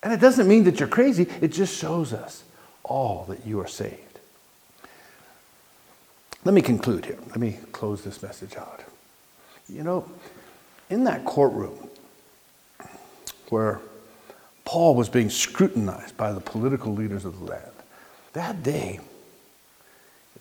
And 0.00 0.12
it 0.12 0.20
doesn't 0.20 0.46
mean 0.46 0.62
that 0.64 0.78
you're 0.78 0.88
crazy, 0.88 1.26
it 1.40 1.48
just 1.48 1.76
shows 1.76 2.12
us 2.12 2.44
all 2.84 3.24
that 3.28 3.44
you 3.44 3.58
are 3.58 3.66
saved. 3.66 4.20
Let 6.44 6.54
me 6.54 6.62
conclude 6.62 7.06
here. 7.06 7.18
Let 7.30 7.40
me 7.40 7.58
close 7.72 8.04
this 8.04 8.22
message 8.22 8.54
out. 8.54 8.84
You 9.68 9.82
know, 9.82 10.08
in 10.90 11.02
that 11.02 11.24
courtroom 11.24 11.88
where 13.48 13.80
Paul 14.64 14.94
was 14.94 15.08
being 15.08 15.28
scrutinized 15.28 16.16
by 16.16 16.30
the 16.30 16.40
political 16.40 16.94
leaders 16.94 17.24
of 17.24 17.40
the 17.40 17.46
land, 17.46 17.72
that 18.34 18.62
day, 18.62 19.00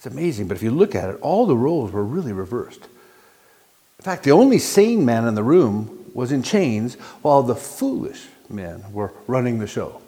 it's 0.01 0.07
amazing, 0.07 0.47
but 0.47 0.57
if 0.57 0.63
you 0.63 0.71
look 0.71 0.95
at 0.95 1.11
it, 1.11 1.19
all 1.21 1.45
the 1.45 1.55
roles 1.55 1.91
were 1.91 2.03
really 2.03 2.33
reversed. 2.33 2.81
In 3.99 4.03
fact, 4.03 4.23
the 4.23 4.31
only 4.31 4.57
sane 4.57 5.05
man 5.05 5.27
in 5.27 5.35
the 5.35 5.43
room 5.43 6.09
was 6.15 6.31
in 6.31 6.41
chains 6.41 6.95
while 7.21 7.43
the 7.43 7.53
foolish 7.53 8.25
men 8.49 8.83
were 8.91 9.13
running 9.27 9.59
the 9.59 9.67
show. 9.67 10.01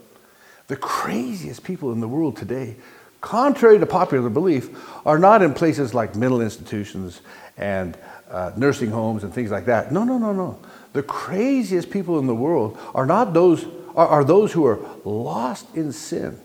The 0.65 0.77
craziest 0.77 1.63
people 1.63 1.91
in 1.91 1.99
the 1.99 2.07
world 2.07 2.37
today, 2.37 2.75
contrary 3.21 3.77
to 3.77 3.85
popular 3.85 4.31
belief, 4.31 4.67
are 5.05 5.19
not 5.19 5.43
in 5.43 5.53
places 5.53 5.93
like 5.93 6.15
mental 6.15 6.41
institutions 6.41 7.21
and 7.55 7.95
uh, 8.31 8.51
nursing 8.57 8.89
homes 8.89 9.23
and 9.23 9.31
things 9.31 9.51
like 9.51 9.65
that. 9.65 9.91
No, 9.91 10.03
no, 10.03 10.17
no, 10.17 10.33
no. 10.33 10.59
The 10.93 11.03
craziest 11.03 11.91
people 11.91 12.17
in 12.17 12.25
the 12.25 12.33
world 12.33 12.79
are 12.95 13.05
not 13.05 13.35
those 13.35 13.67
are, 13.95 14.07
are 14.07 14.23
those 14.23 14.53
who 14.53 14.65
are 14.65 14.79
lost 15.05 15.67
in 15.75 15.91
sin 15.91 16.39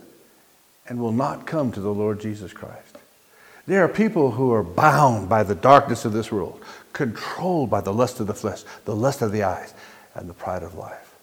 and 0.86 1.00
will 1.00 1.12
not 1.12 1.46
come 1.46 1.72
to 1.72 1.80
the 1.80 1.94
Lord 1.94 2.20
Jesus 2.20 2.52
Christ. 2.52 2.87
There 3.68 3.84
are 3.84 3.88
people 3.88 4.30
who 4.30 4.50
are 4.54 4.62
bound 4.62 5.28
by 5.28 5.42
the 5.42 5.54
darkness 5.54 6.06
of 6.06 6.14
this 6.14 6.32
world, 6.32 6.58
controlled 6.94 7.68
by 7.68 7.82
the 7.82 7.92
lust 7.92 8.18
of 8.18 8.26
the 8.26 8.32
flesh, 8.32 8.62
the 8.86 8.96
lust 8.96 9.20
of 9.20 9.30
the 9.30 9.42
eyes, 9.42 9.74
and 10.14 10.26
the 10.26 10.32
pride 10.32 10.62
of 10.62 10.74
life. 10.74 11.14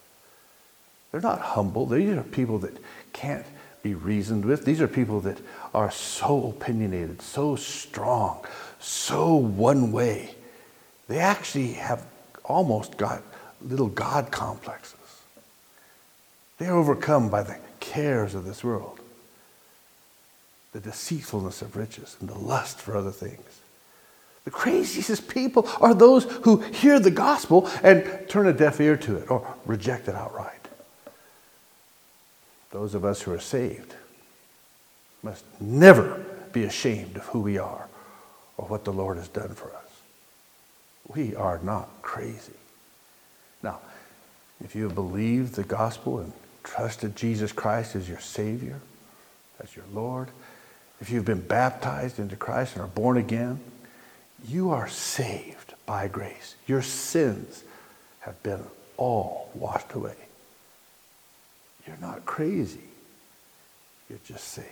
They're 1.11 1.21
not 1.21 1.41
humble. 1.41 1.87
These 1.87 2.15
are 2.15 2.21
people 2.21 2.59
that 2.59 2.77
can't 3.13 3.47
be 3.81 3.95
reasoned 3.95 4.45
with. 4.45 4.63
These 4.63 4.79
are 4.79 4.87
people 4.87 5.21
that 5.21 5.39
are 5.73 5.89
so 5.89 6.49
opinionated, 6.55 7.23
so 7.23 7.55
strong, 7.55 8.45
so 8.79 9.33
one 9.33 9.91
way. 9.91 10.35
They 11.07 11.17
actually 11.17 11.73
have 11.73 12.05
almost 12.43 12.95
got 12.95 13.23
little 13.59 13.89
God 13.89 14.29
complexes. 14.29 14.99
They're 16.59 16.75
overcome 16.75 17.29
by 17.29 17.41
the 17.41 17.57
cares 17.79 18.35
of 18.35 18.45
this 18.45 18.63
world 18.63 18.99
the 20.75 20.81
deceitfulness 20.81 21.61
of 21.61 21.77
riches 21.77 22.17
and 22.19 22.27
the 22.27 22.37
lust 22.37 22.79
for 22.79 22.97
other 22.97 23.09
things. 23.09 23.61
The 24.43 24.51
craziest 24.51 25.29
people 25.29 25.69
are 25.79 25.93
those 25.93 26.25
who 26.43 26.57
hear 26.57 26.99
the 26.99 27.11
gospel 27.11 27.69
and 27.81 28.27
turn 28.27 28.45
a 28.45 28.51
deaf 28.51 28.81
ear 28.81 28.97
to 28.97 29.15
it 29.15 29.31
or 29.31 29.55
reject 29.65 30.09
it 30.09 30.15
outright. 30.15 30.67
Those 32.71 32.93
of 32.93 33.05
us 33.05 33.21
who 33.21 33.31
are 33.31 33.39
saved 33.39 33.95
must 35.23 35.45
never 35.61 36.25
be 36.51 36.65
ashamed 36.65 37.15
of 37.15 37.23
who 37.27 37.39
we 37.39 37.57
are 37.57 37.87
or 38.57 38.67
what 38.67 38.83
the 38.83 38.91
Lord 38.91 39.15
has 39.15 39.29
done 39.29 39.55
for 39.55 39.69
us. 39.69 39.91
We 41.07 41.37
are 41.37 41.59
not 41.63 41.87
crazy. 42.01 42.51
Now, 43.63 43.79
if 44.61 44.75
you 44.75 44.83
have 44.83 44.95
believed 44.95 45.55
the 45.55 45.63
gospel 45.63 46.19
and 46.19 46.33
trusted 46.65 47.15
Jesus 47.15 47.53
Christ 47.53 47.95
as 47.95 48.09
your 48.09 48.19
Savior, 48.19 48.81
as 49.63 49.73
your 49.73 49.85
Lord, 49.93 50.27
if 51.01 51.09
you've 51.09 51.25
been 51.25 51.41
baptized 51.41 52.19
into 52.19 52.35
Christ 52.35 52.75
and 52.75 52.83
are 52.83 52.87
born 52.87 53.17
again, 53.17 53.59
you 54.47 54.71
are 54.71 54.87
saved 54.87 55.73
by 55.85 56.07
grace. 56.07 56.55
Your 56.67 56.81
sins 56.81 57.63
have 58.21 58.41
been 58.43 58.63
all 58.97 59.49
washed 59.53 59.93
away. 59.93 60.15
You're 61.85 61.97
not 62.01 62.25
crazy. 62.25 62.79
You're 64.09 64.19
just 64.25 64.47
saved. 64.47 64.69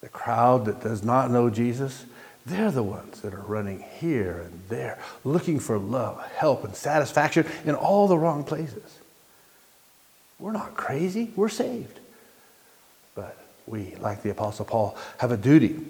The 0.00 0.08
crowd 0.08 0.66
that 0.66 0.80
does 0.80 1.02
not 1.02 1.30
know 1.30 1.50
Jesus, 1.50 2.04
they're 2.46 2.70
the 2.70 2.82
ones 2.82 3.20
that 3.22 3.34
are 3.34 3.40
running 3.42 3.84
here 3.98 4.42
and 4.44 4.62
there, 4.68 4.98
looking 5.24 5.58
for 5.58 5.78
love, 5.78 6.24
help, 6.36 6.64
and 6.64 6.74
satisfaction 6.74 7.46
in 7.64 7.74
all 7.74 8.06
the 8.06 8.18
wrong 8.18 8.44
places. 8.44 8.98
We're 10.38 10.52
not 10.52 10.76
crazy, 10.76 11.32
we're 11.34 11.48
saved. 11.48 11.98
But 13.14 13.36
we, 13.68 13.94
like 13.96 14.22
the 14.22 14.30
Apostle 14.30 14.64
Paul, 14.64 14.96
have 15.18 15.32
a 15.32 15.36
duty 15.36 15.80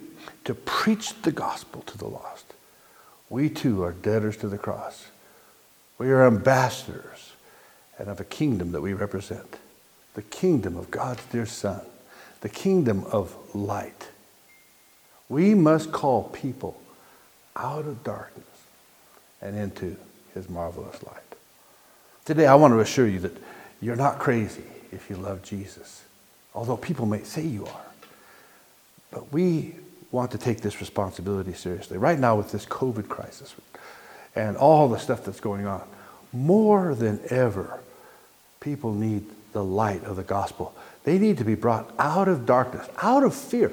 to 0.45 0.55
preach 0.55 1.21
the 1.23 1.33
gospel 1.33 1.83
to 1.83 1.99
the 1.99 2.07
lost. 2.07 2.55
We 3.31 3.49
too 3.49 3.83
are 3.85 3.93
debtors 3.93 4.37
to 4.39 4.49
the 4.49 4.59
cross. 4.59 5.09
We 5.99 6.11
are 6.11 6.27
ambassadors 6.27 7.33
and 7.99 8.09
of 8.09 8.21
a 8.21 8.25
kingdom 8.25 8.73
that 8.73 8.81
we 8.81 8.93
represent 8.93 9.57
the 10.15 10.23
kingdom 10.23 10.77
of 10.77 10.91
God's 10.91 11.25
dear 11.27 11.47
Son, 11.47 11.81
the 12.41 12.49
kingdom 12.49 13.05
of 13.13 13.37
light. 13.55 14.09
We 15.29 15.55
must 15.55 15.93
call 15.93 16.25
people 16.25 16.81
out 17.55 17.87
of 17.87 18.03
darkness 18.03 18.47
and 19.41 19.57
into 19.57 19.97
his 20.35 20.49
marvelous 20.49 21.03
light. 21.05 21.23
Today, 22.25 22.47
I 22.47 22.55
want 22.55 22.73
to 22.73 22.81
assure 22.81 23.07
you 23.07 23.21
that 23.21 23.37
you're 23.81 23.97
not 23.97 24.19
crazy 24.19 24.65
if 24.91 25.09
you 25.11 25.17
love 25.17 25.43
Jesus 25.43 26.05
although 26.59 26.77
people 26.77 27.07
may 27.07 27.23
say 27.23 27.43
you 27.43 27.65
are. 27.65 27.87
But 29.13 29.33
we 29.33 29.77
want 30.11 30.33
to 30.33 30.39
take 30.39 30.61
this 30.61 30.81
responsibility 30.81 31.53
seriously. 31.53 31.99
Right 31.99 32.19
now, 32.19 32.35
with 32.35 32.51
this 32.51 32.67
COVID 32.67 33.09
crisis 33.09 33.55
and 34.35 34.57
all 34.57 34.89
the 34.89 34.99
stuff 34.99 35.25
that's 35.25 35.39
going 35.39 35.67
on, 35.67 35.87
more 36.33 36.97
than 36.97 37.21
ever, 37.31 37.79
people 38.59 38.93
need 38.93 39.25
the 39.53 39.63
light 39.63 40.03
of 40.03 40.17
the 40.17 40.25
gospel. 40.25 40.75
They 41.05 41.17
need 41.21 41.39
to 41.39 41.45
be 41.45 41.55
brought 41.55 41.89
out 41.97 42.27
of 42.27 42.45
darkness, 42.45 42.89
out 43.01 43.23
of 43.23 43.37
fear. 43.37 43.71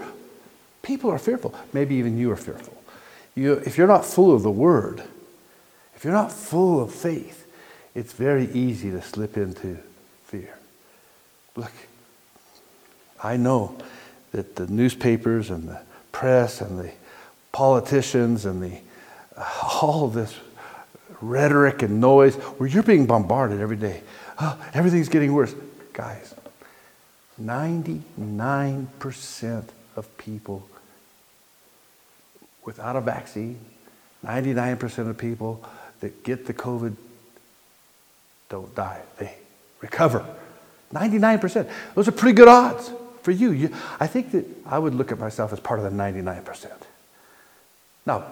People 0.83 1.09
are 1.09 1.17
fearful. 1.17 1.55
Maybe 1.73 1.95
even 1.95 2.19
you 2.19 2.31
are 2.31 2.37
fearful. 2.37 2.83
You, 3.33 3.53
if 3.53 3.79
you're 3.79 3.87
not 3.87 4.05
full 4.05 4.31
of 4.31 4.43
the 4.43 4.51
word, 4.51 5.01
if 5.95 6.03
you're 6.03 6.13
not 6.13 6.31
full 6.31 6.79
of 6.79 6.93
faith, 6.93 7.47
it's 7.95 8.13
very 8.13 8.45
easy 8.51 8.91
to 8.91 9.01
slip 9.01 9.37
into 9.37 9.79
fear. 10.25 10.53
Look, 11.55 11.71
I 13.25 13.37
know 13.37 13.75
that 14.33 14.55
the 14.55 14.67
newspapers 14.67 15.49
and 15.49 15.67
the 15.67 15.81
press 16.11 16.61
and 16.61 16.79
the 16.79 16.91
politicians 17.51 18.45
and 18.45 18.61
the 18.61 18.77
uh, 19.35 19.79
all 19.81 20.09
this 20.09 20.35
rhetoric 21.21 21.81
and 21.81 21.99
noise 21.99 22.35
where 22.35 22.69
you're 22.69 22.83
being 22.83 23.07
bombarded 23.07 23.61
every 23.61 23.77
day. 23.77 24.03
Oh, 24.39 24.55
everything's 24.75 25.09
getting 25.09 25.33
worse. 25.33 25.55
Guys, 25.91 26.35
99% 27.41 29.63
of 29.95 30.17
people 30.17 30.69
without 32.63 32.95
a 32.95 33.01
vaccine, 33.01 33.59
99% 34.23 35.09
of 35.09 35.17
people 35.17 35.65
that 35.99 36.23
get 36.23 36.45
the 36.45 36.53
COVID 36.53 36.95
don't 38.49 38.75
die. 38.75 39.01
They 39.17 39.35
recover. 39.81 40.23
99%. 40.93 41.67
Those 41.95 42.07
are 42.07 42.11
pretty 42.11 42.35
good 42.35 42.47
odds 42.47 42.91
for 43.25 43.31
you, 43.31 43.51
you, 43.51 43.73
I 43.99 44.05
think 44.05 44.31
that 44.33 44.45
I 44.67 44.77
would 44.77 44.93
look 44.93 45.11
at 45.11 45.17
myself 45.17 45.51
as 45.51 45.59
part 45.59 45.79
of 45.79 45.85
the 45.85 45.89
99%. 45.89 46.71
Now, 48.05 48.23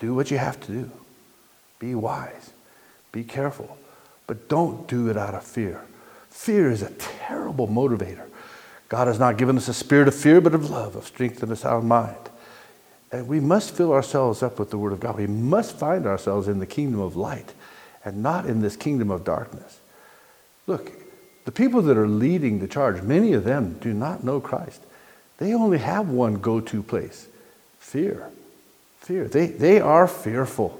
Do 0.00 0.14
what 0.14 0.30
you 0.30 0.38
have 0.38 0.60
to 0.60 0.72
do. 0.72 0.90
Be 1.78 1.94
wise. 1.94 2.52
Be 3.10 3.24
careful. 3.24 3.78
But 4.26 4.48
don't 4.48 4.86
do 4.86 5.08
it 5.08 5.16
out 5.16 5.34
of 5.34 5.44
fear. 5.44 5.82
Fear 6.30 6.70
is 6.70 6.82
a 6.82 6.90
terrible 6.90 7.66
motivator. 7.66 8.26
God 8.88 9.08
has 9.08 9.18
not 9.18 9.38
given 9.38 9.56
us 9.56 9.68
a 9.68 9.74
spirit 9.74 10.08
of 10.08 10.14
fear, 10.14 10.40
but 10.40 10.54
of 10.54 10.70
love, 10.70 10.96
of 10.96 11.06
strength, 11.06 11.42
and 11.42 11.50
a 11.50 11.56
sound 11.56 11.88
mind. 11.88 12.16
And 13.10 13.26
we 13.26 13.40
must 13.40 13.74
fill 13.74 13.92
ourselves 13.92 14.42
up 14.42 14.58
with 14.58 14.70
the 14.70 14.78
Word 14.78 14.92
of 14.92 15.00
God. 15.00 15.16
We 15.16 15.26
must 15.26 15.76
find 15.76 16.06
ourselves 16.06 16.46
in 16.46 16.58
the 16.58 16.66
kingdom 16.66 17.00
of 17.00 17.16
light 17.16 17.52
and 18.04 18.22
not 18.22 18.46
in 18.46 18.60
this 18.60 18.76
kingdom 18.76 19.10
of 19.10 19.24
darkness. 19.24 19.80
Look, 20.66 20.92
the 21.48 21.52
people 21.52 21.80
that 21.80 21.96
are 21.96 22.06
leading 22.06 22.58
the 22.58 22.68
charge, 22.68 23.00
many 23.00 23.32
of 23.32 23.42
them 23.42 23.78
do 23.80 23.94
not 23.94 24.22
know 24.22 24.38
Christ. 24.38 24.82
They 25.38 25.54
only 25.54 25.78
have 25.78 26.10
one 26.10 26.34
go 26.34 26.60
to 26.60 26.82
place 26.82 27.26
fear. 27.78 28.28
Fear. 29.00 29.28
They, 29.28 29.46
they 29.46 29.80
are 29.80 30.06
fearful. 30.06 30.78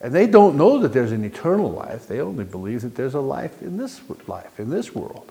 And 0.00 0.14
they 0.14 0.26
don't 0.26 0.56
know 0.56 0.78
that 0.78 0.94
there's 0.94 1.12
an 1.12 1.26
eternal 1.26 1.70
life. 1.70 2.08
They 2.08 2.22
only 2.22 2.44
believe 2.44 2.80
that 2.80 2.94
there's 2.94 3.12
a 3.12 3.20
life 3.20 3.60
in 3.60 3.76
this 3.76 4.00
life, 4.26 4.58
in 4.58 4.70
this 4.70 4.94
world. 4.94 5.30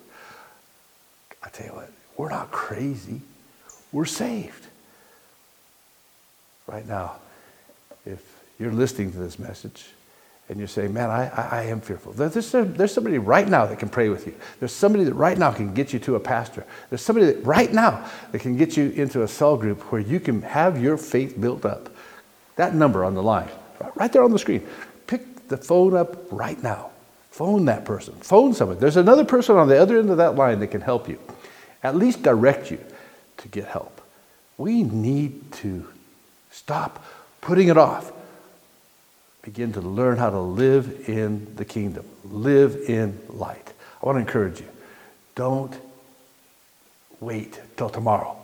I 1.41 1.50
tell 1.50 1.65
you 1.65 1.74
what, 1.74 1.91
we're 2.15 2.30
not 2.30 2.52
crazy. 2.52 3.21
We're 3.91 4.06
saved. 4.06 4.67
Right 6.67 6.88
now, 6.88 7.15
if 8.06 8.24
you're 8.60 8.71
listening 8.71 9.12
to 9.13 9.17
this 9.17 9.39
message 9.39 9.88
and 10.52 10.60
you're 10.60 10.68
saying, 10.68 10.94
man, 10.94 11.10
I, 11.10 11.30
I, 11.30 11.60
I 11.60 11.64
am 11.68 11.80
fearful. 11.80 12.12
There's, 12.12 12.52
there's 12.52 12.94
somebody 12.94 13.18
right 13.18 13.48
now 13.48 13.66
that 13.68 13.80
can 13.80 13.88
pray 13.88 14.10
with 14.10 14.28
you. 14.28 14.36
There's 14.60 14.74
somebody 14.74 15.06
that 15.06 15.14
right 15.14 15.38
now 15.38 15.54
can 15.54 15.74
get 15.74 15.94
you 15.94 16.00
to 16.00 16.16
a 16.16 16.20
pastor. 16.20 16.66
There's 16.90 17.02
somebody 17.02 17.28
that 17.28 17.46
right 17.46 17.72
now 17.72 18.06
that 18.34 18.40
can 18.40 18.58
get 18.58 18.76
you 18.76 18.90
into 18.90 19.24
a 19.24 19.30
cell 19.30 19.56
group 19.56 19.80
where 19.94 20.02
you 20.02 20.20
can 20.20 20.42
have 20.42 20.80
your 20.80 20.98
faith 20.98 21.40
built 21.40 21.64
up. 21.64 21.90
That 22.58 22.76
number 22.76 23.06
on 23.06 23.14
the 23.14 23.24
line, 23.24 23.48
right 23.96 24.12
there 24.12 24.24
on 24.24 24.32
the 24.32 24.40
screen. 24.40 24.68
Pick 25.08 25.48
the 25.48 25.56
phone 25.56 25.96
up 25.96 26.30
right 26.34 26.62
now. 26.62 26.90
Phone 27.30 27.64
that 27.66 27.86
person. 27.86 28.14
Phone 28.16 28.54
someone. 28.54 28.78
There's 28.78 28.98
another 28.98 29.24
person 29.24 29.56
on 29.56 29.70
the 29.70 29.82
other 29.82 29.98
end 30.00 30.10
of 30.10 30.18
that 30.18 30.36
line 30.36 30.60
that 30.60 30.68
can 30.68 30.82
help 30.82 31.08
you, 31.08 31.18
at 31.82 31.96
least 31.96 32.24
direct 32.24 32.70
you 32.70 32.84
to 33.38 33.48
get 33.48 33.68
help. 33.68 34.02
We 34.58 34.84
need 34.84 35.54
to 35.54 35.88
stop 36.50 37.02
putting 37.40 37.70
it 37.70 37.78
off 37.78 38.12
begin 39.41 39.73
to 39.73 39.82
learn 39.82 40.17
how 40.17 40.30
to 40.30 40.39
live 40.39 41.10
in 41.10 41.56
the 41.56 41.65
kingdom, 41.65 42.06
live 42.25 42.75
in 42.88 43.19
light. 43.30 43.73
I 44.01 44.06
want 44.06 44.17
to 44.17 44.19
encourage 44.19 44.60
you 44.60 44.67
don't 45.36 45.73
wait 47.19 47.60
till 47.77 47.89
tomorrow. 47.89 48.38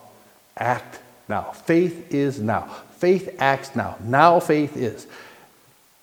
Act 0.56 1.00
now. 1.28 1.52
Faith 1.52 2.14
is 2.14 2.40
now. 2.40 2.64
Faith 2.98 3.36
acts 3.40 3.76
now. 3.76 3.98
Now 4.02 4.40
faith 4.40 4.78
is. 4.78 5.08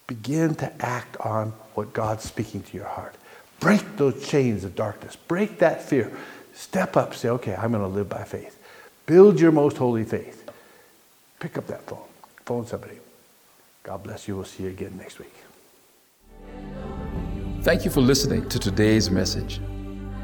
Begin 0.07 0.55
to 0.57 0.71
act 0.85 1.17
on 1.19 1.53
what 1.75 1.93
God's 1.93 2.25
speaking 2.25 2.63
to 2.63 2.77
your 2.77 2.87
heart. 2.87 3.15
Break 3.59 3.97
those 3.97 4.27
chains 4.29 4.65
of 4.65 4.75
darkness. 4.75 5.17
Break 5.17 5.59
that 5.61 5.83
fear. 5.83 6.13
Step 6.53 6.97
up. 6.97 7.15
Say, 7.15 7.31
okay, 7.31 7.55
I'm 7.55 7.73
going 7.73 7.83
to 7.83 7.89
live 7.89 8.09
by 8.09 8.25
faith. 8.25 8.59
Build 9.07 9.41
your 9.41 9.53
most 9.53 9.77
holy 9.77 10.05
faith. 10.05 10.49
Pick 11.41 11.57
up 11.59 11.67
that 11.69 11.83
phone. 11.87 11.99
Phone 12.45 12.67
somebody. 12.67 12.99
God 13.85 14.03
bless 14.03 14.27
you. 14.27 14.35
We'll 14.37 14.47
see 14.47 14.63
you 14.63 14.71
again 14.71 14.97
next 14.97 15.19
week. 15.19 15.35
Thank 17.61 17.85
you 17.85 17.91
for 17.91 18.01
listening 18.01 18.49
to 18.49 18.59
today's 18.59 19.11
message. 19.11 19.61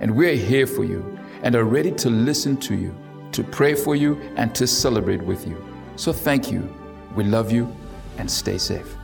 and 0.00 0.14
we're 0.16 0.36
here 0.36 0.66
for 0.66 0.84
you 0.84 1.18
and 1.42 1.54
are 1.54 1.64
ready 1.64 1.92
to 1.92 2.10
listen 2.10 2.56
to 2.56 2.74
you, 2.74 2.94
to 3.32 3.44
pray 3.44 3.74
for 3.74 3.94
you, 3.94 4.20
and 4.36 4.54
to 4.54 4.66
celebrate 4.66 5.22
with 5.22 5.46
you. 5.46 5.62
So 5.96 6.12
thank 6.12 6.50
you. 6.50 6.74
We 7.14 7.24
love 7.24 7.52
you 7.52 7.74
and 8.18 8.30
stay 8.30 8.58
safe. 8.58 8.96